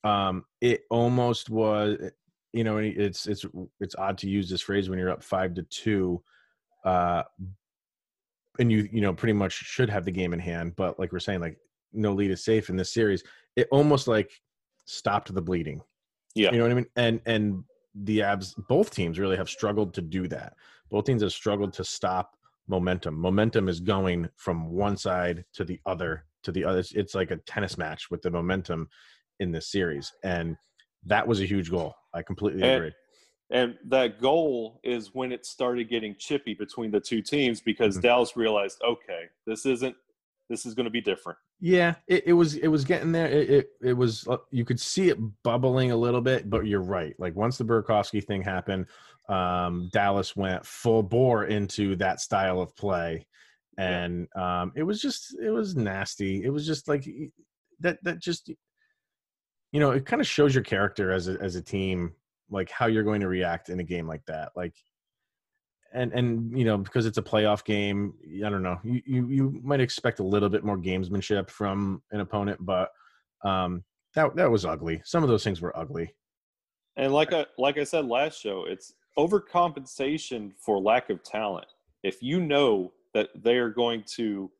um, 0.04 0.46
it 0.62 0.82
almost 0.90 1.50
was. 1.50 1.98
You 2.52 2.64
know, 2.64 2.78
it's 2.78 3.26
it's 3.26 3.46
it's 3.80 3.96
odd 3.96 4.20
to 4.20 4.30
use 4.30 4.48
this 4.48 4.62
phrase 4.62 4.88
when 4.88 5.00
you're 5.00 5.10
up 5.10 5.24
five 5.24 5.56
to 5.56 5.64
two, 5.64 6.22
uh, 6.86 7.24
and 8.60 8.72
you 8.72 8.88
you 8.92 9.02
know 9.02 9.14
pretty 9.14 9.34
much 9.34 9.54
should 9.54 9.90
have 9.90 10.06
the 10.06 10.12
game 10.12 10.34
in 10.34 10.40
hand. 10.40 10.76
But 10.76 11.00
like 11.00 11.12
we're 11.12 11.20
saying, 11.20 11.42
like 11.42 11.58
no 11.94 12.14
lead 12.14 12.30
is 12.30 12.44
safe 12.44 12.70
in 12.70 12.76
this 12.76 12.94
series. 12.94 13.24
It 13.56 13.68
almost 13.72 14.08
like 14.08 14.32
stopped 14.86 15.34
the 15.34 15.42
bleeding 15.42 15.82
yeah. 16.36 16.52
You 16.52 16.58
know 16.58 16.64
what 16.64 16.72
I 16.72 16.76
mean? 16.76 16.86
And 16.96 17.22
and 17.26 17.64
the 17.96 18.24
abs 18.24 18.56
both 18.68 18.92
teams 18.92 19.20
really 19.20 19.38
have 19.38 19.50
struggled 19.50 19.94
to 19.96 20.02
do 20.02 20.28
that. 20.28 20.54
Both 20.90 21.06
teams 21.06 21.22
have 21.22 21.34
struggled 21.34 21.74
to 21.74 21.84
stop 21.84 22.36
momentum. 22.68 23.16
Momentum 23.16 23.68
is 23.68 23.80
going 23.80 24.30
from 24.36 24.70
one 24.70 24.98
side 24.98 25.46
to 25.54 25.64
the 25.64 25.80
other 25.86 26.26
to 26.44 26.52
the 26.52 26.66
other. 26.66 26.84
It's 26.94 27.16
like 27.16 27.32
a 27.32 27.38
tennis 27.38 27.78
match 27.78 28.10
with 28.10 28.22
the 28.22 28.32
momentum 28.32 28.90
in 29.40 29.52
this 29.52 29.68
series. 29.68 30.12
And 30.24 30.58
that 31.06 31.28
was 31.28 31.42
a 31.42 31.46
huge 31.46 31.70
goal. 31.70 31.96
I 32.14 32.22
completely 32.22 32.64
and, 32.64 32.76
agree. 32.76 32.94
And 33.50 33.76
that 33.90 34.20
goal 34.20 34.80
is 34.84 35.14
when 35.14 35.32
it 35.32 35.46
started 35.46 35.90
getting 35.90 36.16
chippy 36.18 36.54
between 36.54 36.92
the 36.92 37.00
two 37.00 37.22
teams 37.22 37.62
because 37.62 37.96
mm-hmm. 37.96 38.08
Dallas 38.08 38.36
realized, 38.36 38.82
okay, 38.84 39.26
this 39.46 39.66
isn't 39.66 39.96
this 40.54 40.68
is 40.68 40.76
going 40.76 40.84
to 40.84 40.92
be 40.92 41.02
different. 41.02 41.40
Yeah, 41.60 41.96
it, 42.08 42.28
it, 42.28 42.34
was 42.34 42.54
it 42.56 42.68
was 42.68 42.86
getting 42.86 43.12
there. 43.12 43.28
It, 43.28 43.50
it, 43.50 43.68
it 43.82 43.94
was 43.94 44.28
uh, 44.28 44.38
you 44.52 44.64
could 44.64 44.80
see 44.80 45.10
it 45.10 45.18
bubbling 45.42 45.90
a 45.90 45.98
little 45.98 46.22
bit, 46.22 46.48
but 46.48 46.68
you're 46.68 46.84
right. 46.84 47.16
Like 47.18 47.36
once 47.36 47.58
the 47.58 47.64
Burakovsky 47.64 48.24
thing 48.24 48.44
happened, 48.44 48.86
um, 49.30 49.90
Dallas 49.92 50.36
went 50.36 50.64
full 50.64 51.02
bore 51.02 51.46
into 51.46 51.96
that 51.96 52.22
style 52.22 52.62
of 52.62 52.76
play, 52.76 53.26
and 53.80 54.28
yeah. 54.36 54.62
um, 54.62 54.74
it 54.76 54.84
was 54.84 55.02
just 55.02 55.36
it 55.42 55.50
was 55.50 55.76
nasty. 55.76 56.44
It 56.44 56.50
was 56.50 56.68
just 56.68 56.88
like 56.88 57.10
that 57.80 57.98
that 58.04 58.20
just 58.20 58.52
you 59.72 59.80
know 59.80 59.90
it 59.90 60.06
kind 60.06 60.22
of 60.22 60.28
shows 60.28 60.54
your 60.54 60.64
character 60.64 61.12
as 61.12 61.28
a 61.28 61.42
as 61.42 61.56
a 61.56 61.62
team, 61.64 62.14
like 62.52 62.70
how 62.70 62.86
you're 62.86 63.02
going 63.02 63.22
to 63.22 63.28
react 63.28 63.70
in 63.70 63.80
a 63.80 63.84
game 63.84 64.08
like 64.08 64.26
that. 64.28 64.52
Like 64.56 64.76
and 65.94 66.12
and 66.14 66.58
you 66.58 66.66
know 66.66 66.78
because 66.78 67.06
it's 67.06 67.18
a 67.18 67.22
playoff 67.22 67.64
game 67.64 68.14
i 68.46 68.50
don't 68.50 68.64
know 68.64 68.80
you, 68.84 69.02
you 69.06 69.28
you 69.28 69.62
might 69.64 69.80
expect 69.80 70.20
a 70.20 70.24
little 70.24 70.50
bit 70.50 70.64
more 70.64 70.78
gamesmanship 70.78 71.50
from 71.50 72.02
an 72.12 72.20
opponent 72.20 72.58
but 72.66 72.90
um 73.46 73.84
that 74.16 74.36
that 74.36 74.50
was 74.50 74.66
ugly. 74.66 75.02
Some 75.04 75.24
of 75.24 75.30
those 75.30 75.44
things 75.44 75.62
were 75.62 75.78
ugly. 75.78 76.14
And 76.96 77.14
like 77.14 77.34
i 77.34 77.46
like 77.58 77.78
i 77.78 77.84
said 77.84 78.06
last 78.06 78.40
show 78.40 78.66
it's 78.68 78.94
overcompensation 79.18 80.52
for 80.58 80.80
lack 80.80 81.10
of 81.10 81.24
talent. 81.24 81.68
If 82.04 82.22
you 82.22 82.40
know 82.40 82.94
that 83.14 83.30
they 83.36 83.58
are 83.58 83.70
going 83.70 84.04
to 84.16 84.52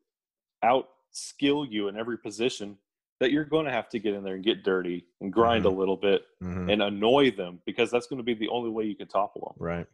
out 0.62 0.88
skill 1.10 1.64
you 1.64 1.88
in 1.88 1.96
every 1.96 2.18
position 2.18 2.76
that 3.20 3.30
you're 3.30 3.44
going 3.44 3.64
to 3.64 3.70
have 3.70 3.88
to 3.88 3.98
get 3.98 4.14
in 4.14 4.24
there 4.24 4.34
and 4.34 4.44
get 4.44 4.64
dirty 4.64 5.04
and 5.20 5.32
grind 5.32 5.64
mm-hmm. 5.64 5.74
a 5.74 5.78
little 5.78 5.96
bit 5.96 6.22
mm-hmm. 6.42 6.68
and 6.68 6.82
annoy 6.82 7.30
them 7.30 7.60
because 7.64 7.90
that's 7.90 8.06
going 8.06 8.16
to 8.18 8.24
be 8.24 8.34
the 8.34 8.48
only 8.48 8.70
way 8.70 8.84
you 8.84 8.96
can 8.96 9.06
topple 9.06 9.54
them. 9.56 9.64
Right. 9.64 9.86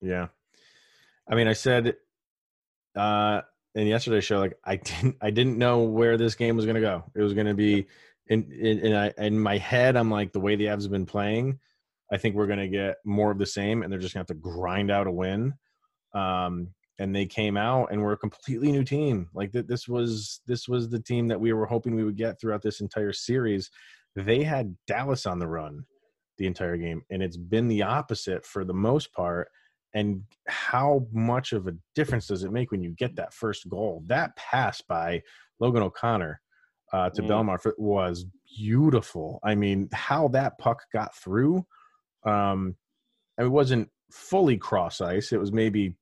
Yeah 0.00 0.28
I 1.30 1.34
mean, 1.34 1.48
I 1.48 1.52
said 1.52 1.96
uh, 2.96 3.42
in 3.74 3.86
yesterday's 3.86 4.24
show, 4.24 4.38
like 4.38 4.58
I 4.64 4.76
didn't, 4.84 5.16
I 5.20 5.30
didn't 5.30 5.58
know 5.58 5.82
where 5.82 6.16
this 6.16 6.34
game 6.34 6.56
was 6.56 6.64
going 6.64 6.76
to 6.76 6.80
go. 6.80 7.04
It 7.14 7.22
was 7.22 7.34
going 7.34 7.46
to 7.46 7.54
be 7.54 7.86
in, 8.28 8.50
in, 8.52 8.78
in, 8.80 8.94
I, 8.94 9.12
in 9.18 9.38
my 9.38 9.58
head. 9.58 9.96
I'm 9.96 10.10
like, 10.10 10.32
the 10.32 10.40
way 10.40 10.56
the 10.56 10.66
Avs 10.66 10.82
have 10.82 10.90
been 10.90 11.06
playing, 11.06 11.58
I 12.12 12.16
think 12.16 12.34
we're 12.34 12.46
going 12.46 12.58
to 12.58 12.68
get 12.68 12.96
more 13.04 13.30
of 13.30 13.38
the 13.38 13.46
same, 13.46 13.82
and 13.82 13.92
they're 13.92 14.00
just 14.00 14.14
going 14.14 14.24
to 14.24 14.32
have 14.32 14.38
to 14.38 14.42
grind 14.42 14.90
out 14.90 15.06
a 15.06 15.12
win. 15.12 15.54
Um, 16.14 16.68
and 17.00 17.14
they 17.14 17.26
came 17.26 17.56
out 17.56 17.92
and 17.92 18.02
were 18.02 18.12
a 18.12 18.18
completely 18.18 18.72
new 18.72 18.82
team. 18.82 19.28
Like 19.32 19.52
that, 19.52 19.68
this 19.68 19.86
was 19.86 20.40
this 20.46 20.66
was 20.66 20.88
the 20.88 21.00
team 21.00 21.28
that 21.28 21.40
we 21.40 21.52
were 21.52 21.66
hoping 21.66 21.94
we 21.94 22.04
would 22.04 22.16
get 22.16 22.40
throughout 22.40 22.62
this 22.62 22.80
entire 22.80 23.12
series. 23.12 23.70
They 24.16 24.42
had 24.42 24.76
Dallas 24.88 25.26
on 25.26 25.38
the 25.38 25.46
run 25.46 25.84
the 26.38 26.46
entire 26.46 26.76
game, 26.76 27.02
and 27.10 27.22
it's 27.22 27.36
been 27.36 27.68
the 27.68 27.82
opposite 27.82 28.44
for 28.44 28.64
the 28.64 28.74
most 28.74 29.12
part 29.12 29.48
and 29.94 30.22
how 30.46 31.06
much 31.12 31.52
of 31.52 31.66
a 31.66 31.74
difference 31.94 32.26
does 32.26 32.44
it 32.44 32.52
make 32.52 32.70
when 32.70 32.82
you 32.82 32.90
get 32.90 33.16
that 33.16 33.32
first 33.32 33.68
goal? 33.68 34.02
That 34.06 34.36
pass 34.36 34.80
by 34.82 35.22
Logan 35.60 35.82
O'Connor 35.82 36.40
uh, 36.92 37.10
to 37.10 37.22
mm. 37.22 37.28
Bellemare 37.28 37.72
was 37.78 38.26
beautiful. 38.56 39.40
I 39.42 39.54
mean, 39.54 39.88
how 39.92 40.28
that 40.28 40.58
puck 40.58 40.78
got 40.92 41.14
through, 41.14 41.66
um, 42.24 42.76
it 43.38 43.50
wasn't 43.50 43.88
fully 44.12 44.56
cross 44.56 45.00
ice. 45.00 45.32
It 45.32 45.40
was 45.40 45.52
maybe 45.52 45.96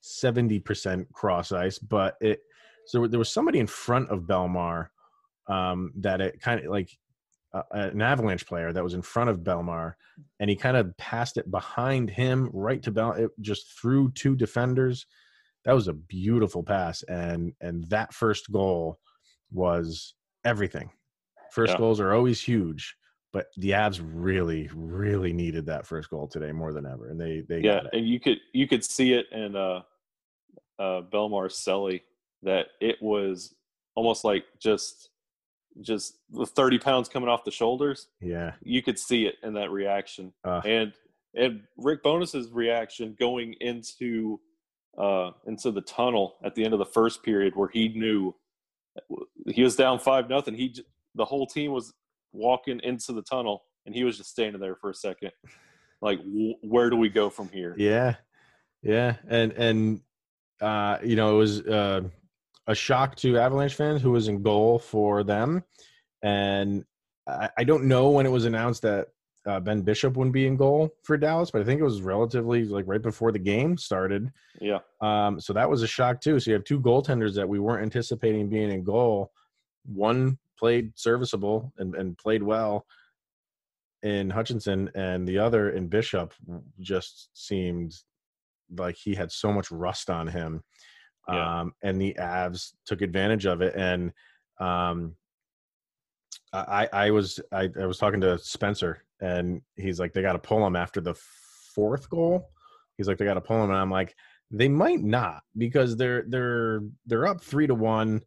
seventy 0.00 0.58
percent 0.58 1.12
cross 1.12 1.52
ice, 1.52 1.78
but 1.78 2.16
it. 2.20 2.40
So 2.86 3.06
there 3.06 3.18
was 3.18 3.28
somebody 3.28 3.58
in 3.58 3.66
front 3.66 4.08
of 4.08 4.22
Bellemare 4.22 4.88
um, 5.48 5.92
that 5.96 6.22
it 6.22 6.40
kind 6.40 6.64
of 6.64 6.70
like 6.70 6.90
uh, 7.74 7.90
an 7.90 8.02
Avalanche 8.02 8.46
player 8.46 8.72
that 8.72 8.84
was 8.84 8.94
in 8.94 9.02
front 9.02 9.30
of 9.30 9.40
Bellemare, 9.40 9.94
and 10.40 10.50
he 10.50 10.56
kind 10.56 10.76
of 10.76 10.96
passed 10.96 11.36
it 11.36 11.50
behind 11.50 12.10
him 12.10 12.50
right 12.52 12.82
to 12.82 12.90
Bell, 12.90 13.12
it 13.12 13.30
just 13.40 13.78
through 13.80 14.12
two 14.12 14.34
defenders. 14.34 15.06
That 15.64 15.74
was 15.74 15.88
a 15.88 15.92
beautiful 15.92 16.62
pass, 16.62 17.02
and 17.04 17.52
and 17.60 17.84
that 17.90 18.14
first 18.14 18.50
goal 18.50 18.98
was 19.50 20.14
everything. 20.44 20.90
First 21.52 21.72
yeah. 21.72 21.78
goals 21.78 22.00
are 22.00 22.14
always 22.14 22.40
huge, 22.40 22.96
but 23.32 23.46
the 23.56 23.70
Avs 23.70 24.00
really, 24.02 24.70
really 24.74 25.32
needed 25.32 25.66
that 25.66 25.86
first 25.86 26.10
goal 26.10 26.28
today 26.28 26.52
more 26.52 26.72
than 26.72 26.86
ever, 26.86 27.08
and 27.08 27.20
they 27.20 27.42
they 27.48 27.60
yeah, 27.60 27.80
and 27.92 28.08
you 28.08 28.20
could 28.20 28.38
you 28.52 28.66
could 28.66 28.84
see 28.84 29.12
it 29.12 29.26
in 29.32 29.56
uh, 29.56 29.82
uh, 30.78 31.02
Bellemare 31.02 31.50
Selly 31.50 32.02
that 32.42 32.68
it 32.80 32.96
was 33.02 33.54
almost 33.94 34.24
like 34.24 34.44
just 34.60 35.10
just 35.80 36.18
the 36.30 36.46
30 36.46 36.78
pounds 36.78 37.08
coming 37.08 37.28
off 37.28 37.44
the 37.44 37.50
shoulders 37.50 38.08
yeah. 38.20 38.52
you 38.62 38.82
could 38.82 38.98
see 38.98 39.26
it 39.26 39.36
in 39.42 39.54
that 39.54 39.70
reaction. 39.70 40.32
Uh, 40.44 40.60
and 40.64 40.92
and 41.34 41.62
Rick 41.76 42.02
Bowness's 42.02 42.50
reaction 42.50 43.16
going 43.18 43.54
into 43.60 44.40
uh 44.96 45.30
into 45.46 45.70
the 45.70 45.82
tunnel 45.82 46.36
at 46.42 46.54
the 46.54 46.64
end 46.64 46.72
of 46.72 46.78
the 46.78 46.86
first 46.86 47.22
period 47.22 47.54
where 47.54 47.68
he 47.68 47.88
knew 47.90 48.34
he 49.46 49.62
was 49.62 49.76
down 49.76 49.98
five 49.98 50.28
nothing. 50.28 50.54
He 50.54 50.74
the 51.14 51.24
whole 51.24 51.46
team 51.46 51.72
was 51.72 51.92
walking 52.32 52.80
into 52.82 53.12
the 53.12 53.22
tunnel 53.22 53.62
and 53.86 53.94
he 53.94 54.04
was 54.04 54.16
just 54.16 54.30
standing 54.30 54.60
there 54.60 54.76
for 54.76 54.90
a 54.90 54.94
second. 54.94 55.32
Like 56.00 56.20
where 56.62 56.90
do 56.90 56.96
we 56.96 57.08
go 57.08 57.30
from 57.30 57.48
here? 57.48 57.74
Yeah. 57.76 58.16
Yeah. 58.82 59.16
And 59.28 59.52
and 59.52 60.00
uh 60.60 60.98
you 61.04 61.16
know 61.16 61.34
it 61.34 61.38
was 61.38 61.60
uh 61.60 62.02
a 62.68 62.74
shock 62.74 63.16
to 63.16 63.38
Avalanche 63.38 63.74
fans 63.74 64.02
who 64.02 64.12
was 64.12 64.28
in 64.28 64.42
goal 64.42 64.78
for 64.78 65.24
them. 65.24 65.64
And 66.22 66.84
I, 67.26 67.48
I 67.58 67.64
don't 67.64 67.84
know 67.84 68.10
when 68.10 68.26
it 68.26 68.32
was 68.32 68.44
announced 68.44 68.82
that 68.82 69.08
uh, 69.46 69.58
Ben 69.58 69.80
Bishop 69.80 70.16
wouldn't 70.16 70.34
be 70.34 70.46
in 70.46 70.56
goal 70.56 70.90
for 71.02 71.16
Dallas, 71.16 71.50
but 71.50 71.62
I 71.62 71.64
think 71.64 71.80
it 71.80 71.84
was 71.84 72.02
relatively 72.02 72.64
like 72.66 72.84
right 72.86 73.00
before 73.00 73.32
the 73.32 73.38
game 73.38 73.78
started. 73.78 74.30
Yeah. 74.60 74.80
Um, 75.00 75.40
so 75.40 75.54
that 75.54 75.68
was 75.68 75.82
a 75.82 75.86
shock 75.86 76.20
too. 76.20 76.38
So 76.38 76.50
you 76.50 76.54
have 76.54 76.64
two 76.64 76.80
goaltenders 76.80 77.34
that 77.36 77.48
we 77.48 77.58
weren't 77.58 77.82
anticipating 77.82 78.50
being 78.50 78.70
in 78.70 78.84
goal. 78.84 79.32
One 79.86 80.38
played 80.58 80.92
serviceable 80.94 81.72
and, 81.78 81.94
and 81.94 82.18
played 82.18 82.42
well 82.42 82.84
in 84.02 84.28
Hutchinson, 84.28 84.90
and 84.94 85.26
the 85.26 85.38
other 85.38 85.70
in 85.70 85.88
Bishop 85.88 86.34
just 86.80 87.30
seemed 87.32 87.96
like 88.76 88.96
he 88.96 89.14
had 89.14 89.32
so 89.32 89.52
much 89.52 89.70
rust 89.70 90.10
on 90.10 90.26
him 90.26 90.62
yeah. 91.28 91.60
um, 91.60 91.72
and 91.82 92.00
the 92.00 92.16
Avs 92.18 92.72
took 92.86 93.02
advantage 93.02 93.46
of 93.46 93.60
it. 93.62 93.74
And 93.76 94.12
um, 94.60 95.16
I, 96.52 96.88
I 96.92 97.10
was 97.10 97.40
I, 97.52 97.68
I 97.80 97.86
was 97.86 97.98
talking 97.98 98.20
to 98.22 98.38
Spencer, 98.38 99.04
and 99.20 99.62
he's 99.76 100.00
like, 100.00 100.12
they 100.12 100.22
got 100.22 100.32
to 100.32 100.38
pull 100.38 100.66
him 100.66 100.76
after 100.76 101.00
the 101.00 101.14
fourth 101.74 102.08
goal. 102.08 102.48
He's 102.96 103.06
like, 103.06 103.18
they 103.18 103.24
got 103.24 103.34
to 103.34 103.40
pull 103.40 103.62
him, 103.62 103.70
and 103.70 103.78
I'm 103.78 103.90
like, 103.90 104.14
they 104.50 104.68
might 104.68 105.02
not 105.02 105.42
because 105.56 105.96
they're 105.96 106.24
they're 106.26 106.80
they're 107.06 107.26
up 107.26 107.42
three 107.42 107.66
to 107.66 107.74
one. 107.74 108.22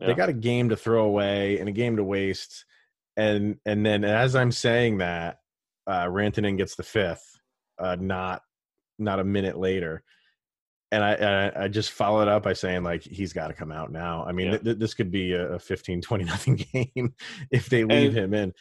Yeah. 0.00 0.08
They 0.08 0.14
got 0.14 0.28
a 0.28 0.34
game 0.34 0.68
to 0.68 0.76
throw 0.76 1.04
away 1.04 1.58
and 1.58 1.68
a 1.68 1.72
game 1.72 1.96
to 1.96 2.04
waste, 2.04 2.64
and 3.16 3.56
and 3.66 3.84
then 3.84 4.04
as 4.04 4.36
I'm 4.36 4.52
saying 4.52 4.98
that, 4.98 5.38
uh, 5.86 6.06
Rantanen 6.06 6.56
gets 6.56 6.76
the 6.76 6.82
fifth, 6.82 7.24
uh, 7.78 7.96
not 7.98 8.42
not 8.98 9.20
a 9.20 9.24
minute 9.24 9.58
later 9.58 10.04
and 10.92 11.02
I, 11.04 11.14
I, 11.14 11.64
I 11.64 11.68
just 11.68 11.90
followed 11.90 12.28
up 12.28 12.44
by 12.44 12.52
saying 12.52 12.82
like 12.82 13.02
he's 13.02 13.32
got 13.32 13.48
to 13.48 13.54
come 13.54 13.72
out 13.72 13.90
now. 13.90 14.24
I 14.24 14.32
mean, 14.32 14.52
yeah. 14.52 14.58
th- 14.58 14.78
this 14.78 14.94
could 14.94 15.10
be 15.10 15.32
a 15.32 15.58
15 15.58 16.00
20 16.00 16.24
nothing 16.24 16.56
game 16.56 17.14
if 17.50 17.68
they 17.68 17.84
leave 17.84 18.16
and, 18.16 18.18
him 18.18 18.34
in. 18.34 18.52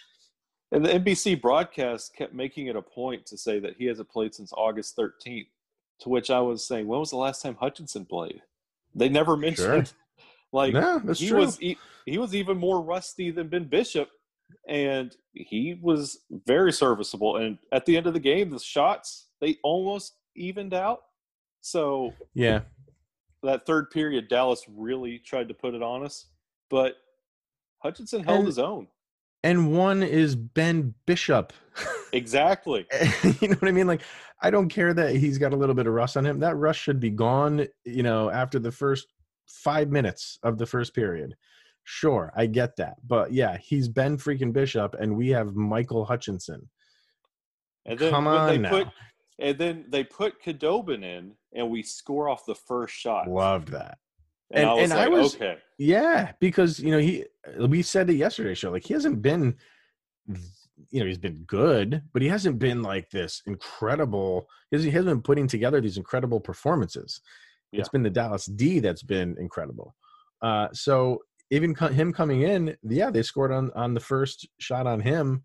And 0.72 0.84
the 0.84 0.90
NBC 0.90 1.42
broadcast 1.42 2.16
kept 2.16 2.34
making 2.34 2.68
it 2.68 2.76
a 2.76 2.82
point 2.82 3.26
to 3.28 3.38
say 3.38 3.60
that 3.60 3.76
he 3.78 3.86
hasn't 3.86 4.10
played 4.10 4.34
since 4.34 4.52
August 4.54 4.98
13th. 4.98 5.48
To 6.02 6.10
which 6.10 6.30
I 6.30 6.42
was 6.42 6.68
saying, 6.68 6.88
when 6.88 7.00
was 7.00 7.12
the 7.12 7.16
last 7.16 7.42
time 7.42 7.56
Hutchinson 7.56 8.06
played? 8.06 8.42
They 8.94 9.08
never 9.08 9.38
mentioned. 9.38 9.88
Sure. 9.88 9.96
Like 10.54 10.74
no, 10.74 11.00
he 11.00 11.28
true. 11.28 11.40
was 11.40 11.58
he, 11.58 11.78
he 12.06 12.18
was 12.18 12.34
even 12.34 12.58
more 12.58 12.82
rusty 12.82 13.30
than 13.30 13.50
Ben 13.50 13.66
Bishop, 13.66 14.08
and 14.70 15.14
he 15.34 15.78
was 15.82 16.20
very 16.46 16.72
serviceable. 16.72 17.36
And 17.38 17.58
at 17.74 17.86
the 17.86 17.98
end 17.98 18.08
of 18.08 18.14
the 18.14 18.22
game, 18.22 18.52
the 18.52 18.60
shots 18.60 19.28
they 19.42 19.58
almost 19.64 20.16
evened 20.34 20.74
out 20.74 21.00
so 21.66 22.14
yeah, 22.36 22.60
that 23.42 23.66
third 23.66 23.90
period, 23.90 24.28
Dallas 24.28 24.64
really 24.70 25.18
tried 25.18 25.48
to 25.48 25.56
put 25.56 25.74
it 25.74 25.82
on 25.82 26.06
us, 26.06 26.28
but 26.70 26.98
Hutchinson 27.80 28.24
held 28.24 28.40
and, 28.40 28.48
his 28.48 28.60
own. 28.60 28.88
And 29.44 29.74
one 29.74 30.04
is 30.04 30.36
Ben 30.36 30.94
Bishop. 31.08 31.54
Exactly. 32.14 32.86
you 33.42 33.48
know 33.48 33.56
what 33.56 33.68
I 33.68 33.72
mean? 33.72 33.88
Like, 33.88 34.04
I 34.42 34.52
don't 34.52 34.70
care 34.70 34.94
that 34.94 35.16
he's 35.16 35.40
got 35.40 35.54
a 35.54 35.56
little 35.56 35.74
bit 35.74 35.88
of 35.88 35.94
rust 35.94 36.18
on 36.18 36.26
him. 36.26 36.40
That 36.40 36.56
rust 36.56 36.80
should 36.80 37.00
be 37.00 37.10
gone. 37.10 37.66
You 37.84 38.04
know, 38.04 38.30
after 38.30 38.60
the 38.60 38.72
first 38.72 39.08
five 39.48 39.90
minutes 39.90 40.38
of 40.44 40.60
the 40.60 40.68
first 40.68 40.94
period. 40.94 41.36
Sure, 41.84 42.32
I 42.36 42.46
get 42.46 42.76
that. 42.76 42.98
But 43.08 43.34
yeah, 43.34 43.58
he's 43.58 43.88
Ben 43.88 44.18
freaking 44.18 44.54
Bishop, 44.54 44.96
and 45.00 45.18
we 45.18 45.30
have 45.30 45.56
Michael 45.56 46.06
Hutchinson. 46.06 46.70
And 47.86 47.98
then 47.98 48.12
Come 48.12 48.28
on 48.28 48.62
now. 48.62 48.70
Put, 48.70 48.88
and 49.40 49.58
then 49.58 49.86
they 49.90 50.04
put 50.04 50.42
Khudobin 50.44 51.04
in, 51.04 51.34
and 51.54 51.70
we 51.70 51.84
score 51.84 52.30
off 52.30 52.46
the 52.46 52.56
first 52.56 52.96
shot. 52.96 53.28
Loved 53.28 53.70
that. 53.70 53.98
And, 54.52 54.64
and 54.64 54.70
I 54.70 54.74
was 54.74 54.84
and 54.84 55.00
like, 55.00 55.08
I 55.08 55.10
was, 55.10 55.36
okay. 55.36 55.58
Yeah, 55.78 56.32
because 56.40 56.80
you 56.80 56.92
know 56.92 57.00
he 57.00 57.26
we 57.60 57.82
said 57.82 58.10
it 58.10 58.16
yesterday 58.16 58.54
show 58.54 58.72
like 58.72 58.86
he 58.86 58.94
hasn't 58.94 59.22
been 59.22 59.56
you 60.28 61.00
know 61.00 61.06
he's 61.06 61.18
been 61.18 61.44
good, 61.48 62.02
but 62.14 62.22
he 62.22 62.28
hasn't 62.28 62.60
been 62.60 62.82
like 62.82 63.10
this 63.10 63.42
incredible. 63.48 64.48
He 64.72 64.78
hasn't 64.78 65.06
been 65.06 65.22
putting 65.22 65.48
together 65.48 65.82
these 65.82 65.98
incredible 65.98 66.40
performances. 66.40 67.22
Yeah. 67.72 67.82
It's 67.82 67.90
been 67.90 68.04
the 68.04 68.10
Dallas 68.10 68.46
D 68.46 68.80
that's 68.80 69.04
been 69.04 69.36
incredible. 69.40 69.96
Uh, 70.42 70.68
so 70.72 71.20
even 71.52 71.74
co- 71.76 71.88
him 71.88 72.14
coming 72.14 72.44
in, 72.44 72.76
yeah, 72.84 73.10
they 73.10 73.24
scored 73.24 73.52
on 73.52 73.72
on 73.76 73.94
the 73.94 74.00
first 74.00 74.48
shot 74.60 74.88
on 74.88 75.00
him. 75.00 75.44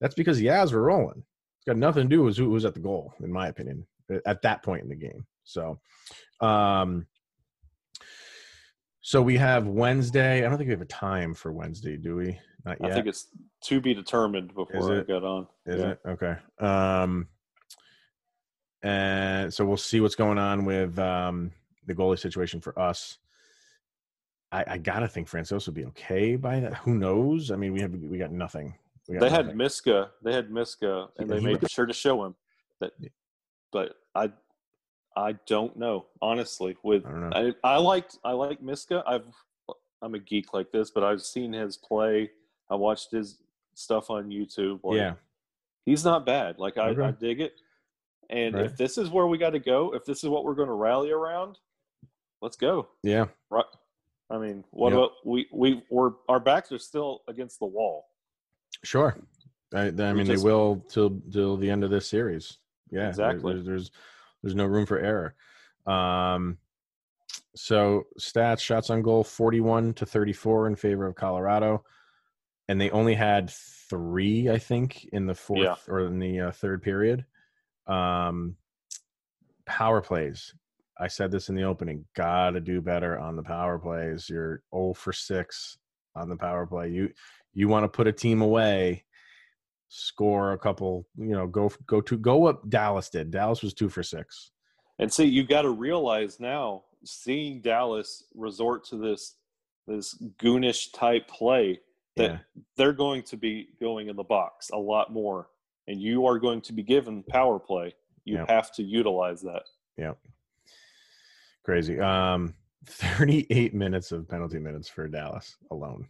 That's 0.00 0.14
because 0.14 0.38
the 0.38 0.46
Avs 0.46 0.72
were 0.72 0.82
rolling 0.82 1.24
got 1.66 1.76
nothing 1.76 2.08
to 2.08 2.16
do 2.16 2.22
with 2.22 2.36
who 2.36 2.50
was 2.50 2.64
at 2.64 2.74
the 2.74 2.80
goal, 2.80 3.14
in 3.22 3.32
my 3.32 3.48
opinion, 3.48 3.86
at 4.26 4.42
that 4.42 4.62
point 4.62 4.82
in 4.82 4.88
the 4.88 4.94
game. 4.94 5.26
So, 5.44 5.78
um, 6.40 7.06
so 9.00 9.20
we 9.22 9.36
have 9.36 9.66
Wednesday. 9.66 10.38
I 10.38 10.48
don't 10.48 10.56
think 10.56 10.68
we 10.68 10.72
have 10.72 10.80
a 10.80 10.86
time 10.86 11.34
for 11.34 11.52
Wednesday, 11.52 11.96
do 11.96 12.16
we? 12.16 12.38
Not 12.64 12.80
yet. 12.80 12.90
I 12.90 12.94
think 12.94 13.06
it's 13.06 13.28
to 13.64 13.80
be 13.80 13.92
determined 13.92 14.54
before 14.54 15.00
I 15.00 15.02
get 15.02 15.22
on. 15.22 15.46
Is 15.66 15.80
yeah. 15.80 15.90
it 15.90 16.00
okay? 16.06 16.36
Um, 16.58 17.28
and 18.82 19.52
so 19.52 19.64
we'll 19.64 19.76
see 19.76 20.00
what's 20.00 20.14
going 20.14 20.38
on 20.38 20.64
with 20.64 20.98
um, 20.98 21.52
the 21.86 21.94
goalie 21.94 22.18
situation 22.18 22.60
for 22.60 22.78
us. 22.78 23.18
I, 24.52 24.64
I 24.66 24.78
gotta 24.78 25.08
think 25.08 25.28
Francouz 25.28 25.66
would 25.66 25.74
be 25.74 25.86
okay 25.86 26.36
by 26.36 26.60
that. 26.60 26.74
Who 26.76 26.94
knows? 26.94 27.50
I 27.50 27.56
mean, 27.56 27.72
we 27.72 27.80
have 27.80 27.92
we 27.92 28.18
got 28.18 28.32
nothing 28.32 28.74
they 29.08 29.30
had 29.30 29.56
Miska. 29.56 30.10
They 30.22 30.32
had 30.32 30.50
Miska, 30.50 31.08
and 31.18 31.28
they 31.28 31.40
made 31.40 31.70
sure 31.70 31.86
to 31.86 31.92
show 31.92 32.24
him 32.24 32.34
that. 32.80 32.92
But 33.72 33.96
I, 34.14 34.30
I 35.16 35.32
don't 35.46 35.76
know 35.76 36.06
honestly. 36.22 36.76
With 36.82 37.04
I, 37.06 37.52
I, 37.64 37.74
I 37.74 37.76
liked 37.76 38.18
I 38.24 38.32
like 38.32 38.62
Miska. 38.62 39.02
I've 39.06 39.26
I'm 40.02 40.14
a 40.14 40.18
geek 40.18 40.52
like 40.52 40.70
this, 40.70 40.90
but 40.90 41.02
I've 41.02 41.22
seen 41.22 41.52
his 41.52 41.76
play. 41.76 42.30
I 42.70 42.74
watched 42.74 43.10
his 43.10 43.38
stuff 43.74 44.10
on 44.10 44.28
YouTube. 44.28 44.80
Like, 44.82 44.96
yeah, 44.96 45.14
he's 45.84 46.04
not 46.04 46.24
bad. 46.26 46.58
Like 46.58 46.78
I. 46.78 46.90
I 46.90 47.10
dig 47.10 47.40
it. 47.40 47.60
And 48.30 48.54
right. 48.54 48.64
if 48.64 48.76
this 48.76 48.98
is 48.98 49.10
where 49.10 49.26
we 49.26 49.38
got 49.38 49.50
to 49.50 49.58
go, 49.58 49.94
if 49.94 50.04
this 50.04 50.24
is 50.24 50.30
what 50.30 50.44
we're 50.44 50.54
going 50.54 50.68
to 50.68 50.74
rally 50.74 51.10
around, 51.10 51.58
let's 52.40 52.56
go. 52.56 52.88
Yeah. 53.02 53.26
Right. 53.50 53.64
I 54.30 54.38
mean, 54.38 54.64
what 54.70 54.90
yep. 54.90 54.98
about 54.98 55.10
we 55.24 55.46
we 55.52 55.82
we're 55.90 56.12
our 56.28 56.40
backs 56.40 56.72
are 56.72 56.78
still 56.78 57.22
against 57.28 57.58
the 57.58 57.66
wall. 57.66 58.06
Sure. 58.84 59.16
I, 59.74 59.86
I 59.86 60.12
mean, 60.12 60.26
just, 60.26 60.42
they 60.42 60.48
will 60.48 60.84
till 60.88 61.20
till 61.32 61.56
the 61.56 61.70
end 61.70 61.82
of 61.82 61.90
this 61.90 62.08
series. 62.08 62.58
Yeah, 62.90 63.08
exactly. 63.08 63.54
There's, 63.54 63.66
there's 63.66 63.90
there's 64.42 64.54
no 64.54 64.66
room 64.66 64.86
for 64.86 64.98
error. 64.98 65.34
Um, 65.86 66.58
so 67.56 68.04
stats: 68.20 68.60
shots 68.60 68.90
on 68.90 69.02
goal, 69.02 69.24
forty-one 69.24 69.94
to 69.94 70.06
thirty-four 70.06 70.68
in 70.68 70.76
favor 70.76 71.06
of 71.06 71.16
Colorado, 71.16 71.84
and 72.68 72.80
they 72.80 72.90
only 72.90 73.14
had 73.14 73.50
three, 73.50 74.48
I 74.48 74.58
think, 74.58 75.06
in 75.12 75.26
the 75.26 75.34
fourth 75.34 75.60
yeah. 75.60 75.74
or 75.88 76.06
in 76.06 76.18
the 76.18 76.40
uh, 76.40 76.52
third 76.52 76.82
period. 76.82 77.24
Um, 77.86 78.56
power 79.66 80.00
plays. 80.00 80.54
I 81.00 81.08
said 81.08 81.32
this 81.32 81.48
in 81.48 81.56
the 81.56 81.64
opening. 81.64 82.04
Got 82.14 82.50
to 82.50 82.60
do 82.60 82.80
better 82.80 83.18
on 83.18 83.34
the 83.34 83.42
power 83.42 83.78
plays. 83.80 84.30
You're 84.30 84.62
0 84.72 84.94
for 84.94 85.12
six 85.12 85.78
on 86.16 86.28
the 86.28 86.36
power 86.36 86.66
play. 86.66 86.90
You 86.90 87.10
you 87.52 87.68
want 87.68 87.84
to 87.84 87.88
put 87.88 88.06
a 88.06 88.12
team 88.12 88.42
away, 88.42 89.04
score 89.88 90.52
a 90.52 90.58
couple, 90.58 91.06
you 91.16 91.34
know, 91.34 91.46
go 91.46 91.70
go 91.86 92.00
to 92.00 92.16
go 92.16 92.36
what 92.36 92.68
Dallas 92.68 93.08
did. 93.08 93.30
Dallas 93.30 93.62
was 93.62 93.74
two 93.74 93.88
for 93.88 94.02
six. 94.02 94.50
And 94.98 95.12
see, 95.12 95.24
you 95.24 95.44
got 95.44 95.62
to 95.62 95.70
realize 95.70 96.38
now, 96.38 96.84
seeing 97.04 97.60
Dallas 97.60 98.24
resort 98.34 98.84
to 98.86 98.96
this 98.96 99.36
this 99.86 100.14
goonish 100.38 100.92
type 100.92 101.28
play, 101.28 101.80
that 102.16 102.30
yeah. 102.30 102.38
they're 102.76 102.92
going 102.92 103.22
to 103.22 103.36
be 103.36 103.68
going 103.80 104.08
in 104.08 104.16
the 104.16 104.24
box 104.24 104.70
a 104.70 104.78
lot 104.78 105.12
more, 105.12 105.48
and 105.88 106.00
you 106.00 106.26
are 106.26 106.38
going 106.38 106.60
to 106.62 106.72
be 106.72 106.82
given 106.82 107.22
power 107.24 107.58
play. 107.58 107.94
You 108.24 108.38
yep. 108.38 108.48
have 108.48 108.72
to 108.74 108.82
utilize 108.82 109.42
that. 109.42 109.64
Yeah. 109.98 110.12
Crazy. 111.64 111.98
Um, 112.00 112.54
38 112.86 113.74
minutes 113.74 114.12
of 114.12 114.28
penalty 114.28 114.58
minutes 114.58 114.88
for 114.88 115.08
Dallas 115.08 115.56
alone. 115.70 116.08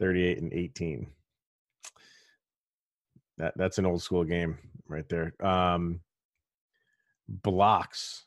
38 0.00 0.38
and 0.38 0.52
18. 0.52 1.06
That 3.38 3.54
that's 3.56 3.78
an 3.78 3.86
old 3.86 4.02
school 4.02 4.24
game 4.24 4.58
right 4.88 5.08
there. 5.08 5.32
Um, 5.44 6.00
blocks, 7.28 8.24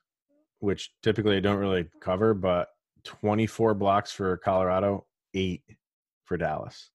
which 0.59 0.91
typically 1.01 1.37
I 1.37 1.39
don't 1.39 1.57
really 1.57 1.87
cover, 1.99 2.33
but 2.33 2.69
24 3.03 3.73
blocks 3.73 4.11
for 4.11 4.37
Colorado, 4.37 5.05
eight 5.33 5.63
for 6.25 6.37
Dallas. 6.37 6.91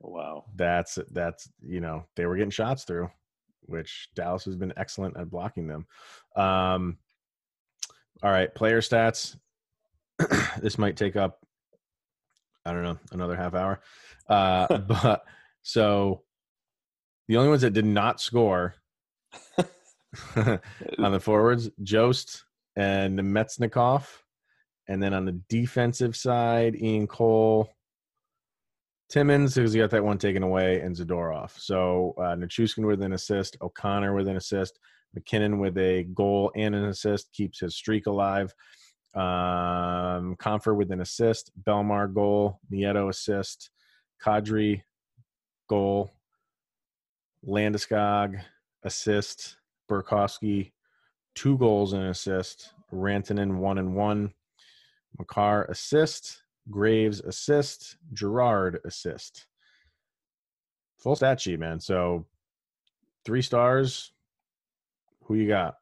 Wow. 0.00 0.44
That's 0.54 0.98
that's 1.10 1.48
you 1.66 1.80
know 1.80 2.04
they 2.14 2.26
were 2.26 2.36
getting 2.36 2.50
shots 2.50 2.84
through, 2.84 3.10
which 3.62 4.10
Dallas 4.14 4.44
has 4.44 4.56
been 4.56 4.72
excellent 4.76 5.16
at 5.16 5.30
blocking 5.30 5.66
them. 5.66 5.86
Um, 6.36 6.98
all 8.22 8.30
right, 8.30 8.54
player 8.54 8.80
stats. 8.80 9.36
this 10.60 10.78
might 10.78 10.96
take 10.96 11.16
up, 11.16 11.40
I 12.64 12.72
don't 12.72 12.82
know, 12.82 12.98
another 13.12 13.36
half 13.36 13.54
hour. 13.54 13.80
Uh, 14.28 14.78
but 14.78 15.24
so 15.62 16.22
the 17.28 17.36
only 17.36 17.48
ones 17.48 17.62
that 17.62 17.72
did 17.72 17.86
not 17.86 18.20
score 18.20 18.74
on 20.36 21.12
the 21.12 21.20
forwards, 21.20 21.70
Jost 21.82 22.44
and 22.76 23.18
Namestnikov. 23.18 24.06
And 24.88 25.02
then 25.02 25.12
on 25.14 25.24
the 25.24 25.40
defensive 25.48 26.14
side, 26.14 26.76
Ian 26.76 27.08
Cole, 27.08 27.68
Timmins, 29.08 29.54
because 29.54 29.72
he 29.72 29.80
got 29.80 29.90
that 29.90 30.04
one 30.04 30.18
taken 30.18 30.42
away, 30.42 30.80
and 30.80 30.94
Zadorov. 30.94 31.58
So 31.58 32.14
uh, 32.18 32.36
Nichushkin 32.36 32.86
with 32.86 33.02
an 33.02 33.12
assist, 33.12 33.56
O'Connor 33.60 34.14
with 34.14 34.28
an 34.28 34.36
assist, 34.36 34.78
MacKinnon 35.14 35.58
with 35.58 35.76
a 35.78 36.04
goal 36.14 36.52
and 36.54 36.74
an 36.74 36.84
assist, 36.84 37.32
keeps 37.32 37.60
his 37.60 37.74
streak 37.74 38.06
alive. 38.06 38.54
Um, 39.16 40.36
Compher 40.36 40.76
with 40.76 40.90
an 40.92 41.00
assist, 41.00 41.50
Bellemare 41.64 42.12
goal, 42.12 42.60
Nieto 42.70 43.08
assist, 43.08 43.70
Kadri 44.22 44.82
goal, 45.68 46.12
Landeskog 47.46 48.38
assist, 48.82 49.56
Burakovsky 49.90 50.72
two 51.36 51.56
goals 51.58 51.92
and 51.92 52.02
an 52.02 52.08
assist, 52.08 52.72
Rantanen 52.92 53.58
one 53.58 53.78
and 53.78 53.94
one, 53.94 54.32
Makar 55.18 55.64
assist, 55.66 56.42
Graves 56.68 57.20
assist, 57.20 57.96
Girard 58.12 58.80
assist. 58.84 59.46
Full 60.98 61.14
stat 61.14 61.40
sheet, 61.40 61.60
man. 61.60 61.78
So 61.78 62.26
three 63.24 63.42
stars. 63.42 64.12
Who 65.24 65.34
you 65.34 65.46
got? 65.46 65.76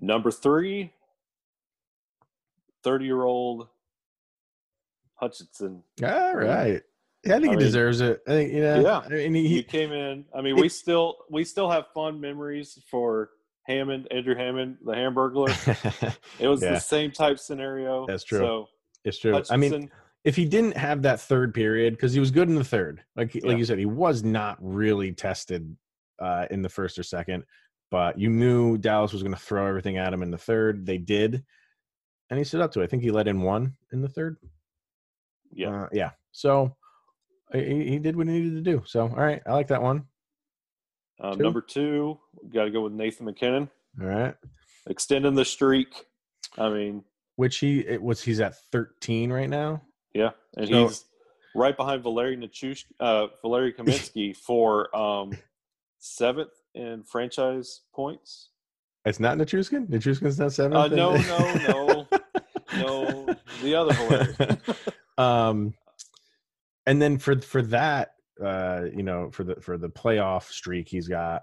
Number 0.00 0.30
three, 0.30 0.92
30 2.84 3.04
year 3.04 3.22
old 3.22 3.68
Hutchinson. 5.14 5.82
All 6.02 6.34
right. 6.34 6.82
Yeah, 7.24 7.34
I 7.36 7.38
think 7.38 7.48
I 7.48 7.50
he 7.52 7.56
mean, 7.56 7.58
deserves 7.58 8.00
it. 8.00 8.20
I 8.26 8.30
think, 8.30 8.52
you 8.52 8.62
know, 8.62 8.80
Yeah. 8.80 8.98
I 9.04 9.28
mean, 9.28 9.34
he, 9.34 9.48
He 9.48 9.62
came 9.62 9.92
in. 9.92 10.24
I 10.34 10.40
mean, 10.40 10.56
we 10.56 10.68
still 10.68 11.18
we 11.30 11.44
still 11.44 11.70
have 11.70 11.86
fond 11.94 12.20
memories 12.20 12.78
for 12.90 13.30
Hammond, 13.66 14.08
Andrew 14.10 14.34
Hammond, 14.34 14.78
the 14.84 14.92
Hamburglar. 14.92 16.14
It 16.38 16.48
was 16.48 16.62
Yeah. 16.62 16.70
the 16.74 16.80
same 16.80 17.10
type 17.10 17.38
scenario. 17.38 18.06
That's 18.06 18.24
true. 18.24 18.38
So 18.38 18.66
it's 19.04 19.18
true. 19.18 19.32
Hutchinson, 19.32 19.54
I 19.54 19.56
mean, 19.78 19.90
if 20.24 20.36
he 20.36 20.46
didn't 20.46 20.76
have 20.76 21.02
that 21.02 21.20
third 21.20 21.52
period, 21.54 21.94
because 21.94 22.12
he 22.14 22.20
was 22.20 22.30
good 22.30 22.48
in 22.48 22.54
the 22.54 22.64
third, 22.64 23.02
like 23.16 23.34
Yeah. 23.34 23.46
like 23.46 23.58
you 23.58 23.64
said, 23.66 23.78
he 23.78 23.86
was 23.86 24.22
not 24.24 24.56
really 24.60 25.12
tested 25.12 25.76
uh, 26.20 26.46
in 26.50 26.62
the 26.62 26.68
first 26.70 26.98
or 26.98 27.02
second, 27.02 27.44
but 27.90 28.18
you 28.18 28.30
knew 28.30 28.78
Dallas 28.78 29.12
was 29.12 29.22
going 29.22 29.34
to 29.34 29.40
throw 29.40 29.66
everything 29.66 29.98
at 29.98 30.12
him 30.12 30.22
in 30.22 30.30
the 30.30 30.38
third. 30.38 30.84
They 30.86 30.98
did, 30.98 31.44
and 32.30 32.38
he 32.38 32.44
stood 32.44 32.60
up 32.60 32.72
to 32.72 32.80
it. 32.80 32.84
I 32.84 32.86
think 32.86 33.02
he 33.02 33.10
let 33.10 33.28
in 33.28 33.42
one 33.42 33.74
in 33.92 34.00
the 34.02 34.08
third. 34.08 34.36
yeah, 35.52 35.82
Uh, 35.84 35.88
yeah. 35.92 36.10
So 36.32 36.76
he, 37.52 37.88
he 37.90 37.98
did 37.98 38.16
what 38.16 38.26
he 38.28 38.32
needed 38.34 38.54
to 38.64 38.70
do. 38.70 38.82
So 38.86 39.02
all 39.02 39.08
right, 39.16 39.42
I 39.46 39.52
like 39.52 39.68
that 39.68 39.82
one. 39.82 40.06
um, 41.20 41.36
two. 41.36 41.42
number 41.42 41.60
two, 41.60 42.18
got 42.52 42.64
to 42.64 42.70
go 42.70 42.82
with 42.82 42.92
Nathan 42.92 43.26
MacKinnon, 43.26 43.68
All 44.00 44.06
right. 44.06 44.34
extending 44.88 45.34
the 45.34 45.44
streak. 45.44 46.06
I 46.56 46.68
mean, 46.68 47.04
Which 47.36 47.58
he 47.58 47.80
it 47.80 48.00
was 48.02 48.22
he's 48.22 48.40
at 48.40 48.54
thirteen 48.72 49.32
right 49.32 49.48
now. 49.50 49.82
yeah, 50.14 50.30
and 50.56 50.68
So- 50.68 50.86
he's 50.88 51.04
right 51.54 51.76
behind 51.76 52.02
Valeri 52.04 52.36
Nichush, 52.36 52.84
uh, 53.00 53.26
Valeri 53.42 53.72
Kamensky 53.72 54.36
for 54.46 54.94
um, 54.96 55.32
seventh 55.98 56.52
in 56.74 57.02
franchise 57.02 57.80
points. 57.92 58.50
It's 59.04 59.18
not 59.18 59.36
Nichushkin. 59.38 59.88
Nichushkin's 59.88 60.38
not 60.38 60.52
seventh. 60.52 60.74
Uh, 60.76 60.86
no, 60.94 61.16
no, 61.16 61.54
no, 61.54 62.08
no, 62.80 63.26
the 63.62 63.74
other 63.74 63.94
Valeri. 63.94 64.58
um, 65.18 65.74
and 66.86 67.00
then 67.00 67.18
for 67.18 67.40
for 67.40 67.62
that, 67.62 68.14
uh, 68.44 68.82
you 68.94 69.02
know, 69.02 69.30
for 69.30 69.44
the 69.44 69.56
for 69.56 69.78
the 69.78 69.88
playoff 69.88 70.44
streak 70.44 70.88
he's 70.88 71.08
got, 71.08 71.42